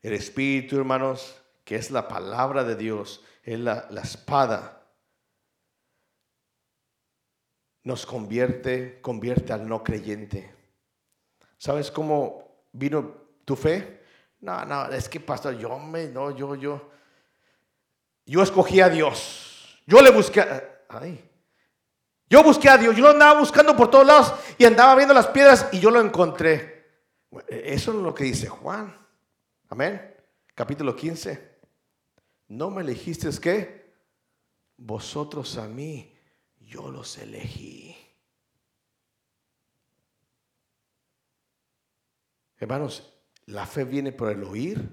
El 0.00 0.12
Espíritu, 0.12 0.76
hermanos, 0.76 1.42
que 1.64 1.74
es 1.76 1.90
la 1.90 2.06
palabra 2.06 2.62
de 2.62 2.76
Dios, 2.76 3.24
es 3.42 3.58
la, 3.58 3.88
la 3.90 4.02
espada, 4.02 4.81
nos 7.84 8.06
convierte, 8.06 9.00
convierte 9.00 9.52
al 9.52 9.68
no 9.68 9.82
creyente. 9.82 10.54
¿Sabes 11.58 11.90
cómo 11.90 12.66
vino 12.72 13.14
tu 13.44 13.56
fe? 13.56 14.02
No, 14.40 14.64
no, 14.64 14.86
es 14.86 15.08
que 15.08 15.20
pastor, 15.20 15.56
yo 15.56 15.78
me, 15.78 16.08
no, 16.08 16.36
yo, 16.36 16.54
yo, 16.54 16.90
yo 18.26 18.42
escogí 18.42 18.80
a 18.80 18.88
Dios. 18.88 19.80
Yo 19.86 20.00
le 20.00 20.10
busqué, 20.10 20.44
ay, 20.88 21.30
yo 22.28 22.42
busqué 22.42 22.68
a 22.68 22.78
Dios, 22.78 22.96
yo 22.96 23.02
lo 23.02 23.10
andaba 23.10 23.38
buscando 23.38 23.76
por 23.76 23.90
todos 23.90 24.06
lados 24.06 24.34
y 24.56 24.64
andaba 24.64 24.94
viendo 24.94 25.12
las 25.14 25.26
piedras 25.26 25.68
y 25.72 25.80
yo 25.80 25.90
lo 25.90 26.00
encontré. 26.00 26.72
Eso 27.46 27.92
es 27.92 27.98
lo 27.98 28.14
que 28.14 28.24
dice 28.24 28.48
Juan. 28.48 28.94
Amén. 29.68 30.14
Capítulo 30.54 30.94
15. 30.94 31.52
No 32.48 32.70
me 32.70 32.82
elegiste, 32.82 33.28
¿qué? 33.40 33.92
Vosotros 34.76 35.56
a 35.58 35.66
mí, 35.66 36.11
yo 36.72 36.90
los 36.90 37.18
elegí. 37.18 37.94
Hermanos, 42.56 43.12
la 43.46 43.66
fe 43.66 43.84
viene 43.84 44.12
por 44.12 44.30
el 44.30 44.42
oír. 44.44 44.88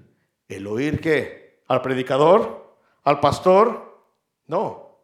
¿El 0.50 0.68
oír 0.68 1.00
qué? 1.00 1.64
¿Al 1.68 1.82
predicador? 1.82 2.76
¿Al 3.04 3.20
pastor? 3.22 4.04
No, 4.48 5.04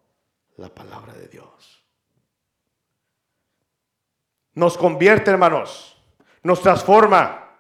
la 0.58 0.68
palabra 0.68 1.14
de 1.14 1.28
Dios. 1.30 1.84
Nos 4.54 4.78
convierte, 4.78 5.32
hermanos. 5.32 5.96
Nos 6.44 6.62
transforma. 6.62 7.58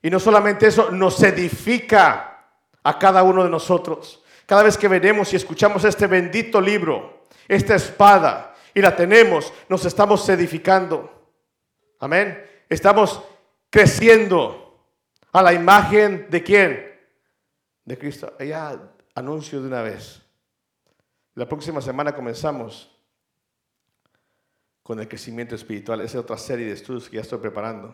Y 0.00 0.10
no 0.10 0.20
solamente 0.20 0.68
eso, 0.68 0.90
nos 0.90 1.20
edifica 1.22 2.46
a 2.82 2.98
cada 2.98 3.22
uno 3.22 3.42
de 3.42 3.50
nosotros. 3.50 4.22
Cada 4.46 4.62
vez 4.62 4.76
que 4.76 4.88
venimos 4.88 5.32
y 5.32 5.36
escuchamos 5.36 5.84
este 5.84 6.06
bendito 6.06 6.60
libro, 6.60 7.21
esta 7.54 7.74
espada, 7.74 8.54
y 8.74 8.80
la 8.80 8.96
tenemos, 8.96 9.52
nos 9.68 9.84
estamos 9.84 10.26
edificando. 10.28 11.10
Amén. 11.98 12.42
Estamos 12.68 13.22
creciendo 13.68 14.86
a 15.32 15.42
la 15.42 15.52
imagen 15.52 16.28
de 16.30 16.42
quién? 16.42 17.00
De 17.84 17.98
Cristo. 17.98 18.34
Ya 18.38 18.80
anuncio 19.14 19.60
de 19.60 19.68
una 19.68 19.82
vez. 19.82 20.22
La 21.34 21.46
próxima 21.46 21.80
semana 21.80 22.14
comenzamos 22.14 22.90
con 24.82 24.98
el 24.98 25.08
crecimiento 25.08 25.54
espiritual. 25.54 26.00
Esa 26.00 26.18
es 26.18 26.24
otra 26.24 26.38
serie 26.38 26.66
de 26.66 26.72
estudios 26.72 27.08
que 27.08 27.16
ya 27.16 27.22
estoy 27.22 27.38
preparando. 27.38 27.88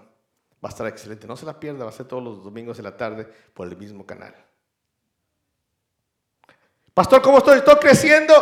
Va 0.65 0.69
a 0.69 0.69
estar 0.69 0.87
excelente. 0.87 1.27
No 1.27 1.37
se 1.37 1.47
la 1.47 1.59
pierda, 1.59 1.85
va 1.85 1.91
a 1.91 1.93
ser 1.93 2.07
todos 2.07 2.23
los 2.23 2.43
domingos 2.45 2.79
en 2.79 2.85
la 2.85 2.97
tarde 2.97 3.25
por 3.53 3.67
el 3.67 3.77
mismo 3.77 4.07
canal. 4.07 4.35
Pastor, 6.99 7.23
¿cómo 7.23 7.39
estoy? 7.39 7.59
¿Estoy 7.59 7.77
creciendo? 7.77 8.35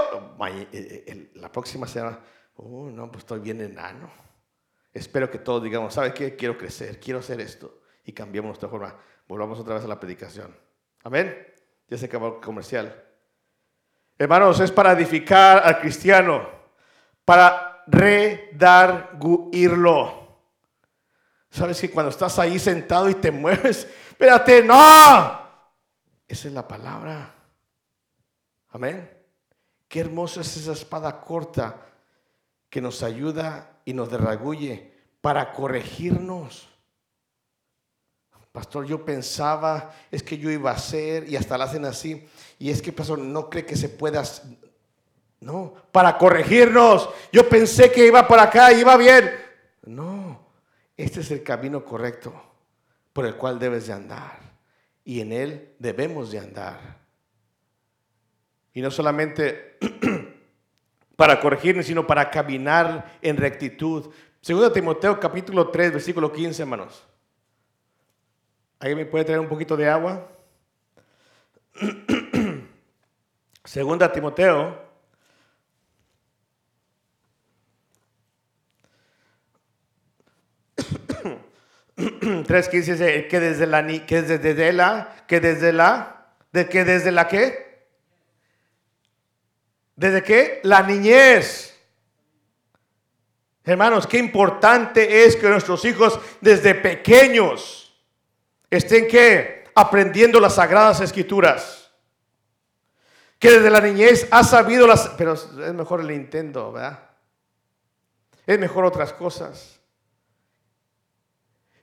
Eh, 0.48 0.66
eh, 0.72 1.30
la 1.34 1.52
próxima 1.52 1.86
semana, 1.86 2.20
oh, 2.56 2.88
no, 2.90 3.10
pues 3.10 3.24
estoy 3.24 3.40
bien 3.40 3.60
enano. 3.60 4.10
Espero 4.94 5.30
que 5.30 5.40
todos 5.40 5.62
digamos, 5.62 5.92
¿sabe 5.92 6.14
qué? 6.14 6.36
Quiero 6.36 6.56
crecer, 6.56 6.98
quiero 6.98 7.18
hacer 7.18 7.38
esto. 7.42 7.82
Y 8.06 8.14
cambiamos 8.14 8.48
nuestra 8.48 8.70
forma. 8.70 8.96
Volvamos 9.28 9.60
otra 9.60 9.74
vez 9.74 9.84
a 9.84 9.88
la 9.88 10.00
predicación. 10.00 10.56
Amén. 11.04 11.36
Ya 11.86 11.98
se 11.98 12.06
acabó 12.06 12.28
el 12.28 12.40
comercial. 12.40 13.04
Hermanos, 14.16 14.58
es 14.60 14.72
para 14.72 14.92
edificar 14.92 15.60
al 15.62 15.78
cristiano 15.78 16.48
para 17.26 17.84
redarguirlo. 17.86 19.20
¿Sabes 21.50 21.78
que 21.78 21.90
cuando 21.90 22.08
estás 22.08 22.38
ahí 22.38 22.58
sentado 22.58 23.10
y 23.10 23.16
te 23.16 23.30
mueves, 23.30 23.86
espérate, 24.08 24.62
no. 24.62 25.42
Esa 26.26 26.48
es 26.48 26.54
la 26.54 26.66
palabra. 26.66 27.35
Amén. 28.76 29.10
Qué 29.88 30.00
hermosa 30.00 30.42
es 30.42 30.54
esa 30.54 30.72
espada 30.72 31.22
corta 31.22 31.80
que 32.68 32.82
nos 32.82 33.02
ayuda 33.02 33.80
y 33.86 33.94
nos 33.94 34.10
derragulle 34.10 34.92
para 35.22 35.54
corregirnos. 35.54 36.68
Pastor, 38.52 38.84
yo 38.84 39.02
pensaba, 39.02 39.94
es 40.10 40.22
que 40.22 40.36
yo 40.36 40.50
iba 40.50 40.72
a 40.72 40.74
hacer 40.74 41.26
y 41.26 41.36
hasta 41.36 41.56
la 41.56 41.64
hacen 41.64 41.86
así. 41.86 42.28
Y 42.58 42.68
es 42.68 42.82
que, 42.82 42.92
pastor, 42.92 43.18
no 43.18 43.48
cree 43.48 43.64
que 43.64 43.76
se 43.76 43.88
pueda. 43.88 44.22
No, 45.40 45.72
para 45.90 46.18
corregirnos. 46.18 47.08
Yo 47.32 47.48
pensé 47.48 47.90
que 47.90 48.06
iba 48.06 48.28
por 48.28 48.38
acá, 48.38 48.74
iba 48.74 48.94
bien. 48.98 49.30
No, 49.86 50.38
este 50.98 51.20
es 51.20 51.30
el 51.30 51.42
camino 51.42 51.82
correcto 51.82 52.30
por 53.14 53.24
el 53.24 53.36
cual 53.36 53.58
debes 53.58 53.86
de 53.86 53.94
andar. 53.94 54.38
Y 55.02 55.22
en 55.22 55.32
él 55.32 55.74
debemos 55.78 56.30
de 56.30 56.40
andar. 56.40 57.05
Y 58.76 58.82
no 58.82 58.90
solamente 58.90 59.78
para 61.16 61.40
corregirnos, 61.40 61.86
sino 61.86 62.06
para 62.06 62.30
caminar 62.30 63.18
en 63.22 63.38
rectitud. 63.38 64.12
Segundo 64.42 64.70
Timoteo 64.70 65.18
capítulo 65.18 65.70
3, 65.70 65.92
versículo 65.92 66.30
15, 66.30 66.60
hermanos. 66.60 67.02
¿Alguien 68.78 68.98
me 68.98 69.06
puede 69.06 69.24
traer 69.24 69.40
un 69.40 69.48
poquito 69.48 69.78
de 69.78 69.88
agua? 69.88 70.30
Segunda 73.64 74.12
Timoteo. 74.12 74.78
Tres 82.46 82.70
dice 82.70 83.26
que 83.26 83.40
desde 83.40 83.66
la 83.66 83.86
que 83.86 84.20
desde 84.20 84.72
la 84.74 85.24
que 85.26 85.40
desde 85.40 85.72
la 85.72 86.26
de 86.52 86.68
que 86.68 86.84
desde 86.84 87.10
la 87.10 87.26
qué 87.26 87.65
desde 89.96 90.22
qué 90.22 90.60
la 90.62 90.82
niñez 90.82 91.74
hermanos 93.64 94.06
qué 94.06 94.18
importante 94.18 95.24
es 95.24 95.34
que 95.34 95.48
nuestros 95.48 95.84
hijos 95.84 96.20
desde 96.40 96.74
pequeños 96.76 97.86
estén 98.70 99.08
que 99.08 99.56
aprendiendo 99.74 100.40
las 100.40 100.54
sagradas 100.54 101.00
escrituras. 101.00 101.90
Que 103.38 103.50
desde 103.50 103.70
la 103.70 103.80
niñez 103.80 104.26
ha 104.30 104.42
sabido 104.42 104.86
las... 104.86 105.08
Pero 105.10 105.34
es 105.34 105.74
mejor 105.74 106.00
el 106.00 106.10
intento, 106.10 106.72
¿verdad? 106.72 107.00
Es 108.46 108.58
mejor 108.58 108.86
otras 108.86 109.12
cosas. 109.12 109.78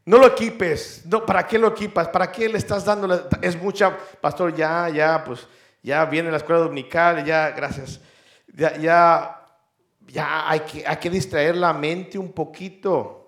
No 0.05 0.17
lo 0.17 0.27
equipes. 0.27 1.03
No, 1.05 1.23
¿Para 1.23 1.45
qué 1.45 1.59
lo 1.59 1.67
equipas? 1.67 2.07
¿Para 2.07 2.31
qué 2.31 2.49
le 2.49 2.57
estás 2.57 2.83
dando? 2.83 3.29
Es 3.41 3.55
mucha, 3.61 3.95
pastor, 4.19 4.55
ya, 4.55 4.89
ya, 4.89 5.23
pues, 5.23 5.47
ya 5.83 6.05
viene 6.05 6.31
la 6.31 6.37
escuela 6.37 6.61
dominical, 6.61 7.23
ya, 7.25 7.51
gracias. 7.51 7.99
Ya, 8.55 9.45
ya, 10.07 10.49
hay 10.49 10.61
que, 10.61 10.87
hay 10.87 10.97
que 10.97 11.09
distraer 11.09 11.57
la 11.57 11.73
mente 11.73 12.17
un 12.17 12.31
poquito 12.31 13.19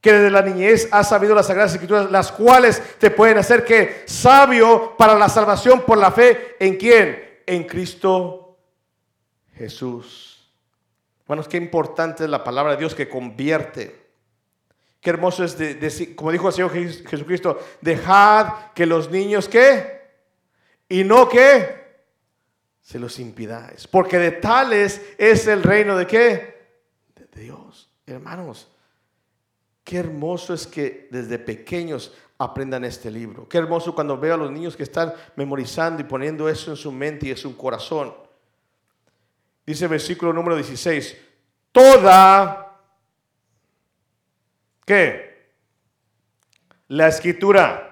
que 0.00 0.12
desde 0.12 0.30
la 0.30 0.42
niñez 0.42 0.88
has 0.92 1.08
sabido 1.08 1.34
las 1.34 1.46
sagradas 1.46 1.72
escrituras, 1.72 2.10
las 2.10 2.30
cuales 2.30 2.80
te 2.98 3.10
pueden 3.10 3.38
hacer 3.38 3.64
que 3.64 4.04
sabio 4.06 4.94
para 4.96 5.14
la 5.18 5.28
salvación 5.28 5.80
por 5.80 5.98
la 5.98 6.12
fe 6.12 6.56
en 6.60 6.76
quién? 6.76 7.40
En 7.46 7.64
Cristo 7.64 8.58
Jesús. 9.54 10.52
Bueno, 11.26 11.42
qué 11.42 11.56
importante 11.56 12.24
es 12.24 12.30
la 12.30 12.44
palabra 12.44 12.72
de 12.72 12.78
Dios 12.78 12.94
que 12.94 13.08
convierte. 13.08 14.08
Qué 15.00 15.10
hermoso 15.10 15.44
es 15.44 15.56
decir, 15.56 16.14
como 16.14 16.32
dijo 16.32 16.48
el 16.48 16.54
Señor 16.54 16.72
Jesucristo, 16.72 17.58
dejad 17.80 18.72
que 18.74 18.86
los 18.86 19.10
niños 19.10 19.48
qué 19.48 19.97
y 20.88 21.04
no 21.04 21.28
que 21.28 21.78
se 22.80 22.98
los 22.98 23.18
impidáis, 23.18 23.86
porque 23.86 24.18
de 24.18 24.32
tales 24.32 25.02
es 25.18 25.46
el 25.46 25.62
reino 25.62 25.96
de 25.96 26.06
qué? 26.06 26.58
De 27.14 27.42
Dios, 27.42 27.90
hermanos. 28.06 28.68
Qué 29.84 29.98
hermoso 29.98 30.54
es 30.54 30.66
que 30.66 31.08
desde 31.10 31.38
pequeños 31.38 32.12
aprendan 32.38 32.84
este 32.84 33.10
libro. 33.10 33.48
Qué 33.48 33.58
hermoso 33.58 33.94
cuando 33.94 34.18
veo 34.18 34.34
a 34.34 34.38
los 34.38 34.50
niños 34.50 34.76
que 34.76 34.84
están 34.84 35.12
memorizando 35.36 36.00
y 36.00 36.04
poniendo 36.04 36.48
eso 36.48 36.70
en 36.70 36.76
su 36.76 36.92
mente 36.92 37.26
y 37.26 37.30
en 37.30 37.36
su 37.36 37.56
corazón. 37.56 38.14
Dice 39.66 39.84
el 39.84 39.90
versículo 39.90 40.32
número 40.32 40.56
16, 40.56 41.16
toda, 41.72 42.80
¿qué? 44.86 45.52
La 46.88 47.08
escritura. 47.08 47.87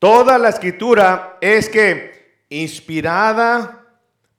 Toda 0.00 0.38
la 0.38 0.48
escritura 0.48 1.36
es 1.42 1.68
que 1.68 2.44
inspirada 2.48 3.84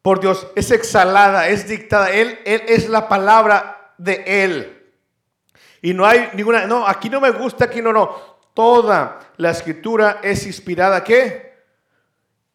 por 0.02 0.20
Dios, 0.20 0.48
es 0.56 0.72
exhalada, 0.72 1.50
es 1.50 1.68
dictada. 1.68 2.10
Él, 2.10 2.40
él 2.46 2.64
es 2.68 2.90
la 2.90 3.08
palabra 3.08 3.94
de 4.00 4.24
Él. 4.26 4.92
Y 5.84 5.94
no 5.94 6.04
hay 6.04 6.32
ninguna, 6.34 6.66
no, 6.66 6.88
aquí 6.88 7.12
no 7.12 7.22
me 7.22 7.30
gusta, 7.30 7.66
aquí 7.66 7.80
no, 7.80 7.94
no. 7.94 8.10
Toda 8.56 9.20
la 9.38 9.52
escritura 9.52 10.20
es 10.24 10.48
inspirada, 10.48 11.04
¿qué? 11.04 11.52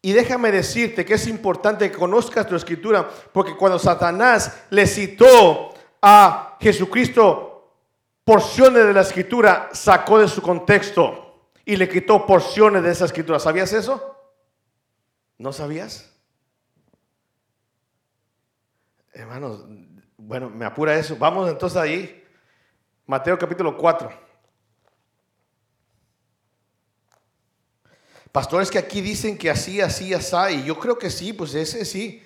Y 0.01 0.11
déjame 0.11 0.51
decirte 0.51 1.05
que 1.05 1.13
es 1.13 1.27
importante 1.27 1.89
que 1.89 1.97
conozcas 1.97 2.45
tu 2.45 2.57
escritura, 2.57 3.07
porque 3.31 3.55
cuando 3.55 3.79
Satanás 3.79 4.65
le 4.69 4.85
citó 4.85 5.73
a 6.01 6.57
Jesucristo 6.59 7.73
porciones 8.25 8.85
de 8.85 8.93
la 8.93 9.01
escritura, 9.01 9.69
sacó 9.71 10.19
de 10.19 10.27
su 10.27 10.41
contexto 10.41 11.26
y 11.67 11.75
le 11.75 11.89
quitó 11.89 12.25
porciones 12.25 12.81
de 12.81 12.91
esa 12.91 13.03
escritura. 13.03 13.39
¿Sabías 13.39 13.73
eso? 13.73 14.15
¿No 15.37 15.51
sabías? 15.51 16.09
Hermanos, 19.11 19.65
bueno, 20.15 20.49
me 20.49 20.63
apura 20.63 20.97
eso. 20.97 21.17
Vamos 21.17 21.49
entonces 21.49 21.77
ahí. 21.77 22.25
Mateo 23.05 23.37
capítulo 23.37 23.75
4. 23.75 24.09
Pastores 28.31 28.71
que 28.71 28.77
aquí 28.77 29.01
dicen 29.01 29.37
que 29.37 29.49
así, 29.49 29.81
así, 29.81 30.13
así, 30.13 30.35
y 30.53 30.63
yo 30.63 30.79
creo 30.79 30.97
que 30.97 31.09
sí, 31.09 31.33
pues 31.33 31.53
ese 31.53 31.83
sí, 31.83 32.25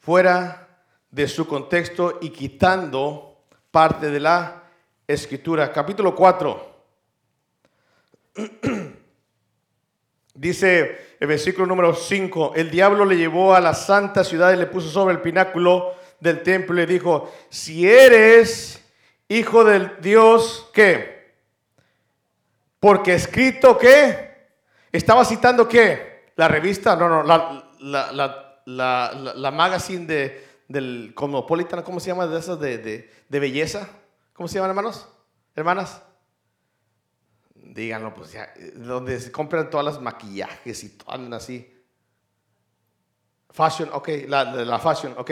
fuera 0.00 0.84
de 1.10 1.26
su 1.28 1.48
contexto 1.48 2.18
y 2.20 2.28
quitando 2.28 3.42
parte 3.70 4.10
de 4.10 4.20
la 4.20 4.64
escritura. 5.06 5.72
Capítulo 5.72 6.14
4. 6.14 6.69
Dice 10.34 11.16
el 11.20 11.28
versículo 11.28 11.66
número 11.66 11.94
5, 11.94 12.52
el 12.56 12.70
diablo 12.70 13.04
le 13.04 13.16
llevó 13.16 13.54
a 13.54 13.60
la 13.60 13.74
santa 13.74 14.24
ciudad 14.24 14.52
y 14.52 14.56
le 14.56 14.66
puso 14.66 14.88
sobre 14.88 15.14
el 15.14 15.20
pináculo 15.20 15.94
del 16.18 16.42
templo 16.42 16.74
y 16.74 16.78
le 16.78 16.86
dijo, 16.86 17.30
si 17.50 17.88
eres 17.88 18.82
hijo 19.28 19.64
del 19.64 19.92
Dios, 20.00 20.70
¿qué? 20.72 21.34
Porque 22.78 23.14
escrito 23.14 23.76
que, 23.76 24.30
estaba 24.92 25.24
citando 25.24 25.68
qué? 25.68 26.32
La 26.36 26.48
revista, 26.48 26.96
no, 26.96 27.08
no, 27.08 27.22
la, 27.22 27.70
la, 27.80 28.62
la, 28.64 29.34
la, 29.34 29.50
magazine 29.50 30.06
de, 30.06 30.46
del 30.68 31.12
Cosmopolitan, 31.14 31.82
¿cómo 31.82 32.00
se 32.00 32.08
llama? 32.08 32.26
De 32.26 32.38
esas 32.38 32.58
de, 32.58 32.78
de, 32.78 33.10
de 33.28 33.40
belleza. 33.40 33.88
¿Cómo 34.32 34.48
se 34.48 34.54
llaman, 34.54 34.70
hermanos? 34.70 35.06
Hermanas. 35.54 36.02
Díganlo, 37.72 38.12
pues 38.12 38.32
ya, 38.32 38.52
donde 38.74 39.20
se 39.20 39.30
compran 39.30 39.70
todas 39.70 39.86
las 39.86 40.00
maquillajes 40.00 40.82
y 40.82 40.88
todo 40.90 41.36
así. 41.36 41.72
Fashion, 43.48 43.90
ok, 43.92 44.08
la, 44.26 44.44
la 44.44 44.78
fashion, 44.80 45.14
ok. 45.16 45.30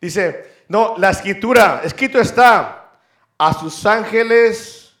Dice, 0.00 0.62
no, 0.68 0.96
la 0.98 1.10
escritura, 1.10 1.80
escrito 1.82 2.20
está, 2.20 2.92
a 3.36 3.54
sus 3.54 3.84
ángeles 3.86 4.94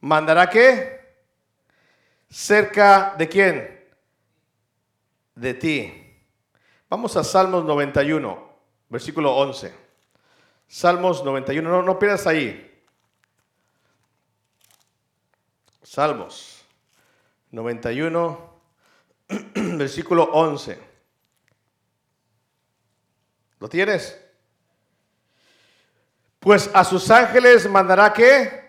mandará 0.00 0.50
qué? 0.50 1.00
Cerca 2.28 3.14
de 3.16 3.28
quién? 3.28 3.84
De 5.36 5.54
ti. 5.54 6.16
Vamos 6.90 7.16
a 7.16 7.22
Salmos 7.22 7.64
91, 7.64 8.56
versículo 8.88 9.36
11. 9.36 9.72
Salmos 10.66 11.24
91, 11.24 11.70
no, 11.70 11.82
no 11.82 11.98
pierdas 11.98 12.26
ahí. 12.26 12.71
Salmos 15.82 16.64
91, 17.50 18.60
versículo 19.54 20.24
11. 20.24 20.78
¿Lo 23.58 23.68
tienes? 23.68 24.18
Pues 26.40 26.70
a 26.74 26.82
sus 26.82 27.10
ángeles 27.10 27.68
mandará 27.68 28.12
qué? 28.12 28.62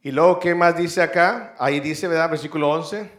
Y 0.00 0.10
luego, 0.10 0.40
¿qué 0.40 0.54
más 0.54 0.76
dice 0.76 1.02
acá? 1.02 1.54
Ahí 1.58 1.78
dice, 1.80 2.08
¿verdad? 2.08 2.30
Versículo 2.30 2.70
11. 2.70 3.10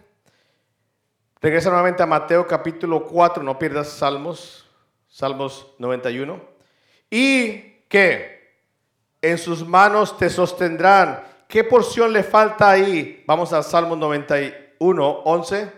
Regresa 1.39 1.69
nuevamente 1.69 2.01
a 2.01 2.05
Mateo 2.07 2.47
capítulo 2.47 3.05
4, 3.05 3.43
no 3.43 3.59
pierdas 3.59 3.89
Salmos, 3.89 4.67
Salmos 5.07 5.75
91. 5.77 6.41
Y 7.09 7.83
que 7.87 8.32
en 9.23 9.37
sus 9.37 9.65
manos 9.65 10.17
te 10.17 10.29
sostendrán. 10.29 11.23
¿Qué 11.47 11.63
porción 11.63 12.11
le 12.11 12.23
falta 12.23 12.69
ahí? 12.69 13.23
Vamos 13.25 13.53
a 13.53 13.63
Salmos 13.63 13.97
91, 13.97 15.09
11. 15.25 15.71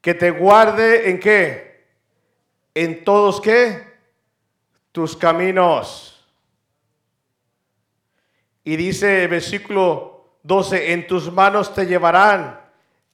Que 0.00 0.14
te 0.14 0.30
guarde 0.30 1.10
en 1.10 1.18
qué? 1.18 1.86
En 2.72 3.02
todos 3.04 3.40
qué? 3.40 3.98
Tus 4.92 5.16
caminos. 5.16 6.24
Y 8.62 8.76
dice 8.76 9.24
el 9.24 9.28
versículo 9.28 10.38
12, 10.44 10.92
en 10.92 11.06
tus 11.06 11.32
manos 11.32 11.74
te 11.74 11.84
llevarán 11.84 12.60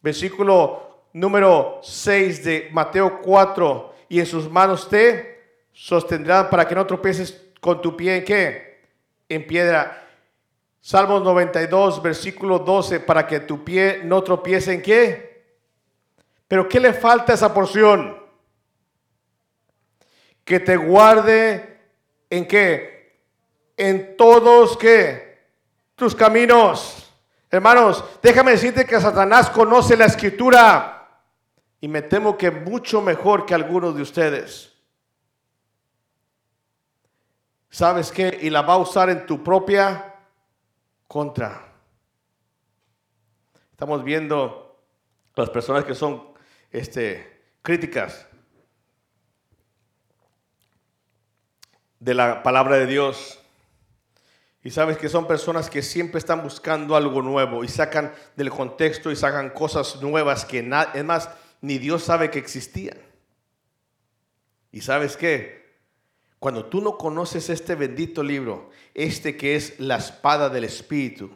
versículo 0.04 1.06
número 1.14 1.80
6 1.82 2.44
de 2.44 2.68
Mateo 2.70 3.22
4, 3.22 3.94
y 4.10 4.20
en 4.20 4.26
sus 4.26 4.50
manos 4.50 4.86
te 4.86 5.64
sostendrán 5.72 6.50
para 6.50 6.68
que 6.68 6.74
no 6.74 6.86
tropieces 6.86 7.43
con 7.64 7.80
tu 7.80 7.96
pie 7.96 8.18
en 8.18 8.24
qué? 8.26 8.82
En 9.26 9.46
piedra. 9.46 10.06
Salmos 10.82 11.22
92, 11.22 12.02
versículo 12.02 12.58
12, 12.58 13.00
para 13.00 13.26
que 13.26 13.40
tu 13.40 13.64
pie 13.64 14.02
no 14.04 14.22
tropiece 14.22 14.74
en 14.74 14.82
qué? 14.82 15.46
Pero 16.46 16.68
¿qué 16.68 16.78
le 16.78 16.92
falta 16.92 17.32
a 17.32 17.36
esa 17.36 17.54
porción? 17.54 18.18
Que 20.44 20.60
te 20.60 20.76
guarde 20.76 21.78
en 22.28 22.46
qué? 22.46 23.16
En 23.78 24.14
todos 24.18 24.76
qué? 24.76 25.38
Tus 25.94 26.14
caminos. 26.14 27.10
Hermanos, 27.50 28.04
déjame 28.22 28.50
decirte 28.50 28.84
que 28.84 29.00
Satanás 29.00 29.48
conoce 29.48 29.96
la 29.96 30.04
escritura 30.04 31.08
y 31.80 31.88
me 31.88 32.02
temo 32.02 32.36
que 32.36 32.50
mucho 32.50 33.00
mejor 33.00 33.46
que 33.46 33.54
algunos 33.54 33.96
de 33.96 34.02
ustedes. 34.02 34.73
¿Sabes 37.74 38.12
qué? 38.12 38.38
Y 38.40 38.50
la 38.50 38.62
va 38.62 38.74
a 38.74 38.78
usar 38.78 39.10
en 39.10 39.26
tu 39.26 39.42
propia 39.42 40.14
contra. 41.08 41.74
Estamos 43.72 44.04
viendo 44.04 44.80
las 45.34 45.50
personas 45.50 45.84
que 45.84 45.96
son 45.96 46.22
este, 46.70 47.48
críticas 47.62 48.28
de 51.98 52.14
la 52.14 52.44
palabra 52.44 52.76
de 52.76 52.86
Dios. 52.86 53.40
Y 54.62 54.70
sabes 54.70 54.96
que 54.96 55.08
son 55.08 55.26
personas 55.26 55.68
que 55.68 55.82
siempre 55.82 56.20
están 56.20 56.44
buscando 56.44 56.94
algo 56.94 57.22
nuevo 57.22 57.64
y 57.64 57.68
sacan 57.68 58.14
del 58.36 58.50
contexto 58.50 59.10
y 59.10 59.16
sacan 59.16 59.50
cosas 59.50 60.00
nuevas 60.00 60.44
que 60.44 60.60
es 60.60 61.04
más, 61.04 61.28
ni 61.60 61.78
Dios 61.78 62.04
sabe 62.04 62.30
que 62.30 62.38
existían. 62.38 62.98
Y 64.70 64.82
sabes 64.82 65.16
qué? 65.16 65.63
Cuando 66.44 66.66
tú 66.66 66.82
no 66.82 66.98
conoces 66.98 67.48
este 67.48 67.74
bendito 67.74 68.22
libro, 68.22 68.68
este 68.92 69.34
que 69.34 69.56
es 69.56 69.80
la 69.80 69.96
espada 69.96 70.50
del 70.50 70.64
Espíritu, 70.64 71.30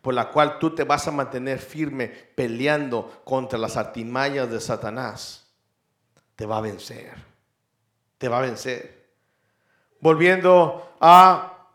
por 0.00 0.14
la 0.14 0.30
cual 0.30 0.60
tú 0.60 0.72
te 0.72 0.84
vas 0.84 1.08
a 1.08 1.10
mantener 1.10 1.58
firme 1.58 2.06
peleando 2.06 3.20
contra 3.24 3.58
las 3.58 3.76
artimañas 3.76 4.48
de 4.48 4.60
Satanás, 4.60 5.44
te 6.36 6.46
va 6.46 6.58
a 6.58 6.60
vencer. 6.60 7.14
Te 8.16 8.28
va 8.28 8.38
a 8.38 8.42
vencer. 8.42 9.08
Volviendo 9.98 10.94
a 11.00 11.66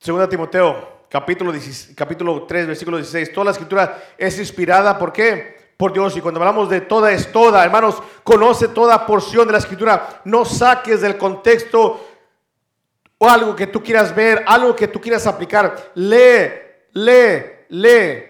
Segunda 0.00 0.26
Timoteo, 0.26 1.04
capítulo, 1.10 1.52
capítulo 1.94 2.44
3, 2.44 2.68
versículo 2.68 2.96
16. 2.96 3.30
Toda 3.30 3.44
la 3.44 3.50
escritura 3.50 4.14
es 4.16 4.38
inspirada, 4.38 4.98
¿por 4.98 5.12
qué? 5.12 5.63
Por 5.76 5.92
Dios. 5.92 6.16
Y 6.16 6.20
cuando 6.20 6.40
hablamos 6.40 6.68
de 6.68 6.80
toda 6.80 7.12
es 7.12 7.30
toda, 7.32 7.64
hermanos, 7.64 8.02
conoce 8.22 8.68
toda 8.68 9.06
porción 9.06 9.46
de 9.46 9.52
la 9.52 9.58
escritura. 9.58 10.20
No 10.24 10.44
saques 10.44 11.00
del 11.00 11.16
contexto 11.16 12.08
o 13.18 13.28
algo 13.28 13.56
que 13.56 13.66
tú 13.66 13.82
quieras 13.82 14.14
ver, 14.14 14.44
algo 14.46 14.74
que 14.74 14.88
tú 14.88 15.00
quieras 15.00 15.26
aplicar. 15.26 15.92
Lee, 15.94 16.50
lee, 16.92 17.42
lee 17.68 18.24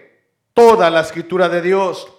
toda 0.53 0.89
la 0.89 1.01
escritura 1.01 1.49
de 1.49 1.61
Dios. 1.61 2.11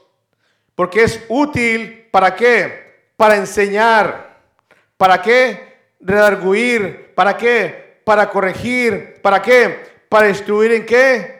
Porque 0.75 1.05
es 1.05 1.25
útil, 1.29 2.09
¿para 2.11 2.35
qué? 2.35 3.11
Para 3.17 3.37
enseñar. 3.37 4.41
¿Para 4.97 5.23
qué? 5.23 5.79
Redarguir. 6.01 7.15
¿Para 7.15 7.37
qué? 7.37 7.87
para 8.07 8.31
corregir, 8.31 9.21
¿para 9.21 9.43
qué? 9.43 9.85
Para 10.09 10.29
instruir 10.29 10.71
en 10.71 10.87
qué? 10.87 11.36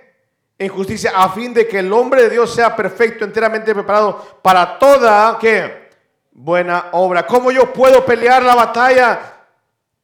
En 0.59 0.69
justicia, 0.69 1.13
a 1.15 1.29
fin 1.29 1.53
de 1.53 1.69
que 1.69 1.81
el 1.81 1.93
hombre 1.93 2.23
de 2.23 2.31
Dios 2.31 2.55
sea 2.55 2.75
perfecto, 2.75 3.25
enteramente 3.25 3.75
preparado 3.75 4.41
para 4.43 4.79
toda, 4.79 5.39
¿qué? 5.39 5.91
Buena 6.33 6.87
obra. 6.93 7.27
¿Cómo 7.27 7.51
yo 7.51 7.73
puedo 7.73 8.05
pelear 8.05 8.43
la 8.43 8.55
batalla? 8.55 9.35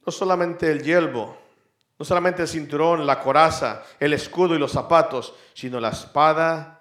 No 0.05 0.13
solamente 0.13 0.71
el 0.71 0.83
yelbo, 0.83 1.37
no 1.99 2.05
solamente 2.05 2.43
el 2.43 2.49
cinturón, 2.49 3.07
la 3.07 3.21
coraza, 3.21 3.83
el 3.99 4.13
escudo 4.13 4.55
y 4.55 4.59
los 4.59 4.73
zapatos, 4.73 5.35
sino 5.55 5.81
la 5.81 5.91
espada 5.91 6.81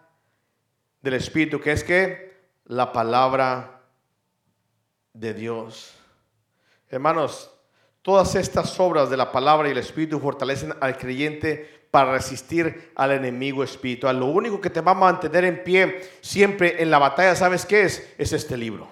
del 1.02 1.14
Espíritu, 1.14 1.60
que 1.60 1.72
es 1.72 1.84
que 1.84 2.42
la 2.66 2.92
palabra 2.92 3.82
de 5.14 5.34
Dios. 5.34 5.94
Hermanos, 6.90 7.52
Todas 8.02 8.34
estas 8.34 8.80
obras 8.80 9.12
de 9.12 9.18
la 9.18 9.32
palabra 9.32 9.68
y 9.68 9.72
el 9.72 9.78
Espíritu 9.78 10.20
fortalecen 10.20 10.74
al 10.80 10.98
creyente 10.98 11.81
para 11.92 12.14
resistir 12.14 12.94
al 12.96 13.12
enemigo 13.12 13.64
espiritual. 13.64 14.18
Lo 14.18 14.28
único 14.28 14.62
que 14.62 14.70
te 14.70 14.80
va 14.80 14.92
a 14.92 14.96
mantener 14.96 15.44
en 15.44 15.64
pie 15.64 16.10
siempre 16.22 16.82
en 16.82 16.90
la 16.90 16.98
batalla, 16.98 17.36
¿sabes 17.36 17.66
qué 17.66 17.84
es? 17.84 18.14
Es 18.18 18.32
este 18.32 18.56
libro. 18.56 18.88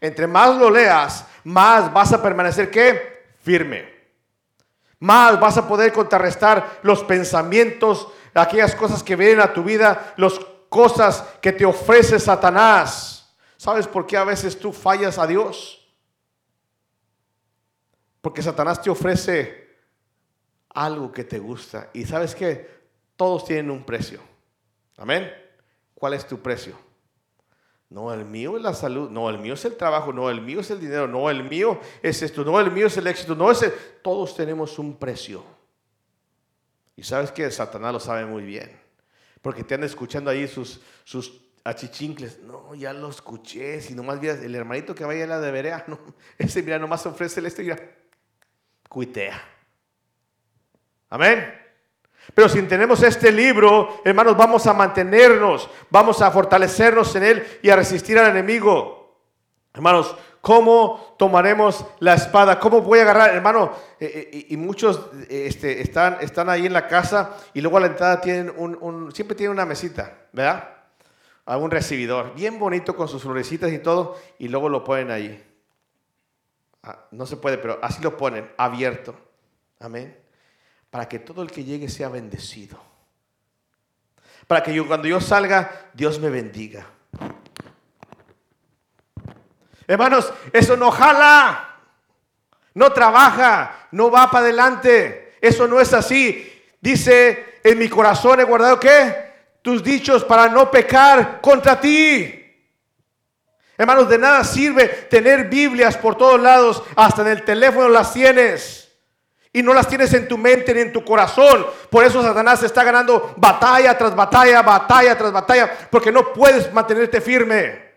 Entre 0.00 0.26
más 0.26 0.56
lo 0.56 0.70
leas, 0.70 1.26
más 1.44 1.92
vas 1.92 2.12
a 2.12 2.22
permanecer 2.22 2.70
¿qué? 2.70 3.26
Firme. 3.42 3.92
Más 4.98 5.38
vas 5.38 5.58
a 5.58 5.68
poder 5.68 5.92
contrarrestar 5.92 6.80
los 6.82 7.04
pensamientos, 7.04 8.08
aquellas 8.34 8.74
cosas 8.74 9.02
que 9.02 9.14
vienen 9.14 9.40
a 9.40 9.52
tu 9.52 9.62
vida, 9.62 10.14
las 10.16 10.40
cosas 10.68 11.22
que 11.42 11.52
te 11.52 11.66
ofrece 11.66 12.18
Satanás. 12.18 13.36
¿Sabes 13.58 13.86
por 13.86 14.06
qué 14.06 14.16
a 14.16 14.24
veces 14.24 14.58
tú 14.58 14.72
fallas 14.72 15.18
a 15.18 15.26
Dios? 15.26 15.86
Porque 18.22 18.42
Satanás 18.42 18.80
te 18.80 18.88
ofrece 18.88 19.61
algo 20.74 21.12
que 21.12 21.24
te 21.24 21.38
gusta. 21.38 21.90
Y 21.92 22.04
sabes 22.04 22.34
que 22.34 22.68
todos 23.16 23.44
tienen 23.44 23.70
un 23.70 23.84
precio. 23.84 24.20
Amén. 24.96 25.32
¿Cuál 25.94 26.14
es 26.14 26.26
tu 26.26 26.40
precio? 26.40 26.76
No, 27.88 28.12
el 28.12 28.24
mío 28.24 28.56
es 28.56 28.62
la 28.62 28.74
salud. 28.74 29.10
No, 29.10 29.28
el 29.28 29.38
mío 29.38 29.54
es 29.54 29.64
el 29.64 29.76
trabajo. 29.76 30.12
No, 30.12 30.30
el 30.30 30.40
mío 30.40 30.60
es 30.60 30.70
el 30.70 30.80
dinero. 30.80 31.06
No, 31.06 31.28
el 31.28 31.44
mío 31.44 31.78
es 32.02 32.22
esto. 32.22 32.44
No, 32.44 32.58
el 32.58 32.70
mío 32.70 32.86
es 32.86 32.96
el 32.96 33.06
éxito. 33.06 33.34
No, 33.34 33.50
es 33.50 33.64
Todos 34.02 34.34
tenemos 34.34 34.78
un 34.78 34.96
precio. 34.96 35.44
Y 36.96 37.02
sabes 37.02 37.30
que 37.30 37.50
Satanás 37.50 37.92
lo 37.92 38.00
sabe 38.00 38.24
muy 38.24 38.42
bien. 38.42 38.80
Porque 39.42 39.62
te 39.64 39.74
andan 39.74 39.90
escuchando 39.90 40.30
ahí 40.30 40.48
sus, 40.48 40.80
sus 41.04 41.38
achichincles. 41.64 42.38
No, 42.40 42.74
ya 42.74 42.92
lo 42.92 43.10
escuché. 43.10 43.80
Si 43.82 43.94
nomás 43.94 44.20
miras 44.20 44.40
el 44.40 44.54
hermanito 44.54 44.94
que 44.94 45.04
vaya 45.04 45.24
a 45.24 45.26
la 45.26 45.40
de 45.40 45.50
Berea. 45.50 45.84
No, 45.88 45.98
ese 46.38 46.62
mira, 46.62 46.78
nomás 46.78 47.04
ofrece 47.04 47.40
el 47.40 47.46
este. 47.46 47.62
Mira, 47.62 47.78
cuitea. 48.88 49.51
Amén. 51.12 51.44
Pero 52.34 52.48
si 52.48 52.62
tenemos 52.62 53.02
este 53.02 53.30
libro, 53.30 54.00
hermanos, 54.02 54.34
vamos 54.34 54.66
a 54.66 54.72
mantenernos, 54.72 55.68
vamos 55.90 56.22
a 56.22 56.30
fortalecernos 56.30 57.14
en 57.16 57.22
él 57.22 57.46
y 57.60 57.68
a 57.68 57.76
resistir 57.76 58.18
al 58.18 58.30
enemigo. 58.30 59.20
Hermanos, 59.74 60.16
¿cómo 60.40 61.14
tomaremos 61.18 61.84
la 61.98 62.14
espada? 62.14 62.58
¿Cómo 62.58 62.80
voy 62.80 63.00
a 63.00 63.02
agarrar? 63.02 63.34
Hermano, 63.34 63.72
eh, 64.00 64.30
eh, 64.32 64.46
y 64.48 64.56
muchos 64.56 65.10
este, 65.28 65.82
están, 65.82 66.48
ahí 66.48 66.64
en 66.64 66.72
la 66.72 66.88
casa 66.88 67.36
y 67.52 67.60
luego 67.60 67.76
a 67.76 67.80
la 67.80 67.88
entrada 67.88 68.18
tienen 68.22 68.50
un, 68.56 69.12
siempre 69.14 69.36
tienen 69.36 69.52
una 69.52 69.66
mesita, 69.66 70.28
¿verdad? 70.32 70.66
Un 71.44 71.70
recibidor, 71.70 72.34
bien 72.34 72.58
bonito 72.58 72.96
con 72.96 73.06
sus 73.06 73.20
florecitas 73.20 73.70
y 73.70 73.80
todo, 73.80 74.16
y 74.38 74.48
luego 74.48 74.70
lo 74.70 74.82
ponen 74.82 75.10
ahí. 75.10 75.44
Ah, 76.82 77.04
no 77.10 77.26
se 77.26 77.36
puede, 77.36 77.58
pero 77.58 77.78
así 77.82 78.02
lo 78.02 78.16
ponen, 78.16 78.50
abierto. 78.56 79.14
Amén. 79.78 80.21
Para 80.92 81.08
que 81.08 81.18
todo 81.18 81.40
el 81.40 81.50
que 81.50 81.64
llegue 81.64 81.88
sea 81.88 82.10
bendecido. 82.10 82.78
Para 84.46 84.62
que 84.62 84.74
yo, 84.74 84.86
cuando 84.86 85.08
yo 85.08 85.22
salga, 85.22 85.88
Dios 85.94 86.20
me 86.20 86.28
bendiga. 86.28 86.84
Hermanos, 89.86 90.30
eso 90.52 90.76
no 90.76 90.90
jala, 90.90 91.78
no 92.74 92.92
trabaja, 92.92 93.88
no 93.92 94.10
va 94.10 94.30
para 94.30 94.44
adelante. 94.44 95.38
Eso 95.40 95.66
no 95.66 95.80
es 95.80 95.94
así. 95.94 96.62
Dice, 96.78 97.60
en 97.64 97.78
mi 97.78 97.88
corazón 97.88 98.40
he 98.40 98.44
guardado 98.44 98.78
qué? 98.78 99.32
Tus 99.62 99.82
dichos 99.82 100.22
para 100.24 100.48
no 100.48 100.70
pecar 100.70 101.40
contra 101.40 101.80
ti. 101.80 102.38
Hermanos, 103.78 104.10
de 104.10 104.18
nada 104.18 104.44
sirve 104.44 104.88
tener 105.08 105.48
Biblias 105.48 105.96
por 105.96 106.18
todos 106.18 106.38
lados, 106.38 106.82
hasta 106.96 107.22
en 107.22 107.28
el 107.28 107.44
teléfono 107.46 107.88
las 107.88 108.12
tienes. 108.12 108.81
Y 109.52 109.62
no 109.62 109.74
las 109.74 109.86
tienes 109.86 110.12
en 110.14 110.26
tu 110.26 110.38
mente 110.38 110.72
ni 110.72 110.80
en 110.80 110.92
tu 110.92 111.04
corazón. 111.04 111.66
Por 111.90 112.04
eso 112.04 112.22
Satanás 112.22 112.62
está 112.62 112.82
ganando 112.82 113.34
batalla 113.36 113.96
tras 113.96 114.16
batalla, 114.16 114.62
batalla 114.62 115.16
tras 115.16 115.32
batalla, 115.32 115.88
porque 115.90 116.10
no 116.10 116.32
puedes 116.32 116.72
mantenerte 116.72 117.20
firme. 117.20 117.92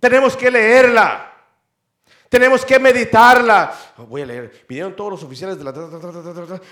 Tenemos 0.00 0.36
que 0.36 0.50
leerla. 0.50 1.28
Tenemos 2.28 2.64
que 2.64 2.78
meditarla. 2.78 3.72
Oh, 3.98 4.06
voy 4.06 4.22
a 4.22 4.26
leer. 4.26 4.64
Vinieron 4.66 4.96
todos 4.96 5.10
los 5.12 5.22
oficiales 5.22 5.58
de 5.58 5.64
la... 5.64 5.72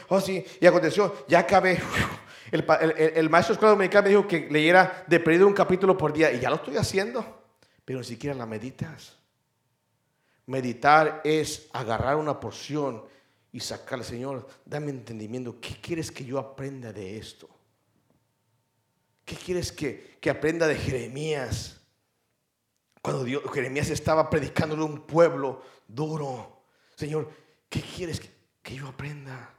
Oh, 0.09 0.21
sí. 0.21 0.43
Y 0.59 0.67
aconteció, 0.67 1.27
ya 1.29 1.41
acabé. 1.41 1.79
El, 2.51 3.31
maestro 3.31 3.53
escuela 3.53 3.73
dominicana 3.73 4.03
me 4.05 4.09
dijo 4.09 4.27
que 4.27 4.49
leyera 4.51 5.05
de 5.07 5.21
perdido 5.21 5.47
un 5.47 5.53
capítulo 5.53 5.97
por 5.97 6.13
día. 6.13 6.33
Y 6.33 6.41
ya 6.41 6.49
lo 6.49 6.57
estoy 6.57 6.79
haciendo. 6.79 7.43
Pero 7.85 7.99
ni 7.99 8.07
siquiera 8.07 8.35
la 8.35 8.47
meditas. 8.47 9.20
Meditar 10.51 11.21
es 11.23 11.69
agarrar 11.73 12.17
una 12.17 12.41
porción 12.41 13.05
y 13.53 13.61
sacarle, 13.61 14.05
Señor, 14.05 14.49
dame 14.65 14.91
entendimiento. 14.91 15.61
¿Qué 15.61 15.77
quieres 15.81 16.11
que 16.11 16.25
yo 16.25 16.41
aprenda 16.41 16.93
de 16.93 17.19
esto? 17.19 17.49
¿Qué 19.25 19.37
quieres 19.37 19.71
que, 19.71 20.19
que 20.21 20.29
aprenda 20.29 20.67
de 20.67 20.75
Jeremías? 20.75 21.81
Cuando 23.01 23.23
Dios, 23.23 23.45
Jeremías 23.55 23.91
estaba 23.91 24.29
predicándole 24.29 24.83
a 24.83 24.87
un 24.87 25.07
pueblo 25.07 25.63
duro. 25.87 26.65
Señor, 26.97 27.31
¿qué 27.69 27.81
quieres 27.81 28.21
que, 28.61 28.75
yo 28.75 28.89
aprenda? 28.89 29.55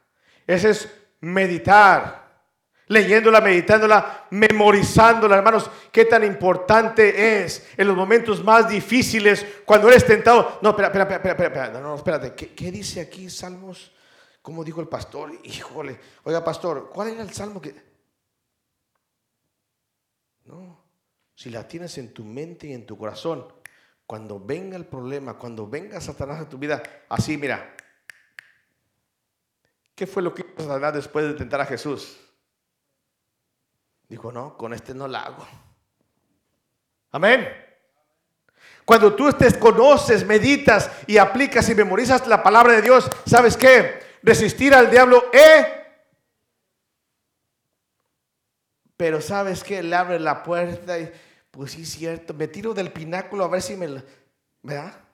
Ese 0.46 0.72
es 0.72 0.90
meditar. 1.22 2.21
Leyéndola, 2.92 3.40
meditándola, 3.40 4.28
memorizándola, 4.32 5.38
hermanos, 5.38 5.72
qué 5.94 6.04
tan 6.04 6.26
importante 6.26 7.42
es 7.42 7.70
en 7.78 7.88
los 7.88 7.96
momentos 7.96 8.44
más 8.44 8.68
difíciles 8.68 9.46
cuando 9.64 9.88
eres 9.88 10.06
tentado. 10.06 10.60
No, 10.62 10.72
espera, 10.72 10.90
espera, 10.90 11.04
espera, 11.06 11.32
espera, 11.32 11.48
espera. 11.48 11.80
no, 11.80 11.96
espérate. 11.96 12.34
¿Qué, 12.36 12.54
¿Qué, 12.54 12.70
dice 12.70 13.00
aquí 13.00 13.30
Salmos? 13.30 13.94
¿Cómo 14.42 14.62
dijo 14.62 14.82
el 14.82 14.90
pastor? 14.90 15.32
Híjole, 15.42 15.98
oiga, 16.26 16.44
pastor, 16.44 16.90
¿cuál 16.94 17.12
era 17.12 17.22
el 17.22 17.32
salmo 17.32 17.62
que.? 17.62 17.74
No, 20.44 20.84
si 21.34 21.50
la 21.50 21.66
tienes 21.66 21.98
en 21.98 22.14
tu 22.14 22.26
mente 22.26 22.68
y 22.68 22.74
en 22.74 22.86
tu 22.86 22.98
corazón, 22.98 23.48
cuando 24.06 24.38
venga 24.38 24.76
el 24.76 24.86
problema, 24.86 25.38
cuando 25.38 25.66
venga 25.66 26.02
Satanás 26.02 26.42
a 26.42 26.50
tu 26.50 26.58
vida, 26.58 26.84
así 27.08 27.38
mira, 27.38 27.74
¿qué 29.96 30.06
fue 30.06 30.22
lo 30.22 30.34
que 30.34 30.42
hizo 30.42 30.68
Satanás 30.68 30.96
después 30.96 31.26
de 31.26 31.36
tentar 31.36 31.62
a 31.62 31.66
Jesús? 31.66 32.18
Dijo, 34.12 34.30
no, 34.30 34.58
con 34.58 34.74
este 34.74 34.94
no 34.94 35.08
la 35.08 35.24
hago. 35.24 35.48
Amén. 37.12 37.48
Cuando 38.84 39.16
tú 39.16 39.32
te 39.32 39.58
conoces, 39.58 40.26
meditas 40.26 40.92
y 41.08 41.18
aplicas 41.18 41.70
y 41.70 41.76
memorizas 41.76 42.28
la 42.28 42.44
palabra 42.44 42.74
de 42.74 42.82
Dios, 42.82 43.10
¿sabes 43.26 43.56
qué? 43.56 44.18
Resistir 44.22 44.74
al 44.74 44.92
diablo, 44.92 45.30
¿eh? 45.32 45.66
Pero 48.98 49.22
¿sabes 49.22 49.64
qué? 49.64 49.82
Le 49.82 49.96
abre 49.96 50.20
la 50.20 50.44
puerta 50.44 51.00
y 51.00 51.10
pues 51.50 51.72
sí, 51.72 51.86
cierto, 51.86 52.34
me 52.34 52.50
tiro 52.50 52.74
del 52.74 52.92
pináculo 52.92 53.46
a 53.46 53.48
ver 53.48 53.62
si 53.62 53.78
me, 53.78 54.04
me 54.62 54.74
da. 54.74 55.06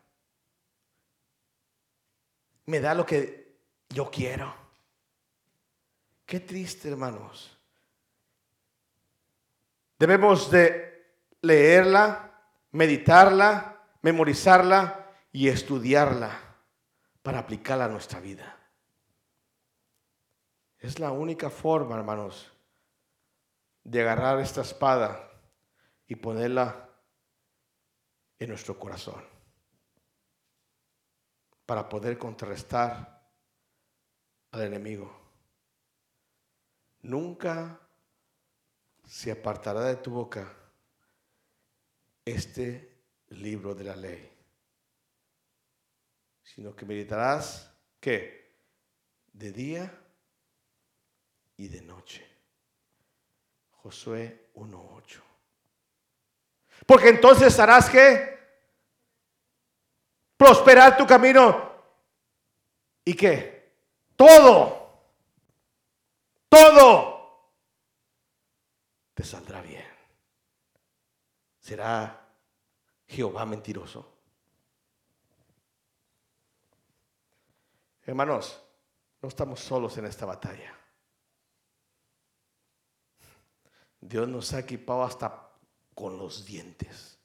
Me 2.66 2.80
da 2.80 2.96
lo 2.96 3.06
que 3.06 3.60
yo 3.90 4.10
quiero. 4.10 4.56
Qué 6.26 6.40
triste, 6.40 6.90
hermanos. 6.90 7.57
Debemos 10.00 10.52
de 10.52 10.88
leerla, 11.42 12.32
meditarla, 12.72 13.84
memorizarla 14.02 15.14
y 15.32 15.48
estudiarla 15.48 16.40
para 17.22 17.40
aplicarla 17.40 17.86
a 17.86 17.90
nuestra 17.90 18.20
vida. 18.20 18.58
Es 20.78 21.00
la 21.00 21.12
única 21.12 21.50
forma, 21.50 21.96
hermanos, 21.96 22.54
de 23.84 24.02
agarrar 24.02 24.40
esta 24.40 24.62
espada 24.62 25.30
y 26.08 26.16
ponerla 26.16 26.90
en 28.40 28.50
nuestro 28.50 28.78
corazón 28.78 29.24
para 31.66 31.90
poder 31.90 32.18
contrarrestar 32.18 33.28
al 34.52 34.62
enemigo. 34.62 35.12
Nunca 37.02 37.87
se 39.08 39.32
apartará 39.32 39.84
de 39.84 39.96
tu 39.96 40.12
boca 40.12 40.54
este 42.26 42.98
libro 43.30 43.74
de 43.74 43.84
la 43.86 43.96
ley, 43.96 44.30
sino 46.44 46.76
que 46.76 46.86
meditarás 46.86 47.72
que 48.02 48.52
de 49.32 49.52
día 49.54 50.02
y 51.56 51.70
de 51.70 51.82
noche. 51.82 52.28
Josué 53.72 54.50
1.8. 54.56 55.22
Porque 56.86 57.10
entonces 57.10 57.58
harás 57.60 57.90
que 57.90 58.38
prosperar 60.36 60.98
tu 60.98 61.08
camino. 61.08 61.72
¿Y 63.06 63.14
qué? 63.14 63.72
Todo, 64.18 65.02
todo 66.50 67.17
te 69.18 69.24
saldrá 69.24 69.64
bien. 69.64 69.84
¿Será 71.60 72.32
Jehová 73.08 73.48
mentiroso? 73.48 74.14
Hermanos, 78.04 78.62
no 79.20 79.28
estamos 79.28 79.60
solos 79.60 79.98
en 79.98 80.06
esta 80.06 80.28
batalla. 80.28 80.72
Dios 84.00 84.28
nos 84.28 84.54
ha 84.54 84.60
equipado 84.60 85.04
hasta 85.04 85.50
con 85.96 86.20
los 86.20 86.46
dientes. 86.46 87.18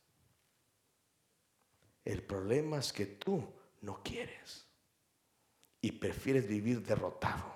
El 2.07 2.22
problema 2.22 2.78
es 2.78 2.90
que 2.90 3.05
tú 3.05 3.47
no 3.82 4.03
quieres 4.03 4.66
y 5.82 5.93
prefieres 5.93 6.49
vivir 6.49 6.82
derrotado 6.82 7.55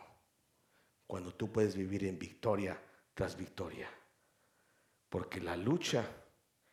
cuando 1.06 1.34
tú 1.34 1.50
puedes 1.50 1.74
vivir 1.74 2.04
en 2.04 2.18
victoria 2.18 2.78
tras 3.14 3.34
victoria. 3.34 3.88
Porque 5.08 5.40
la 5.40 5.56
lucha 5.56 6.04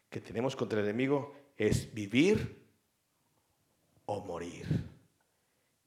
que 0.10 0.22
tenemos 0.22 0.56
contra 0.56 0.80
el 0.80 0.86
enemigo 0.86 1.36
es 1.58 1.94
vivir 1.94 2.64
o 4.06 4.22
morir. 4.22 4.68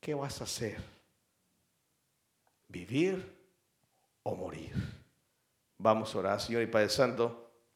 ¿Qué 0.01 0.15
vas 0.15 0.41
a 0.41 0.45
hacer? 0.45 0.81
¿Vivir 2.69 3.37
o 4.23 4.35
morir? 4.35 4.75
Vamos 5.79 6.15
a 6.15 6.19
orar, 6.19 6.41
Señor 6.41 6.63
y 6.63 6.67
Padre 6.67 6.89
Santo. 6.89 7.46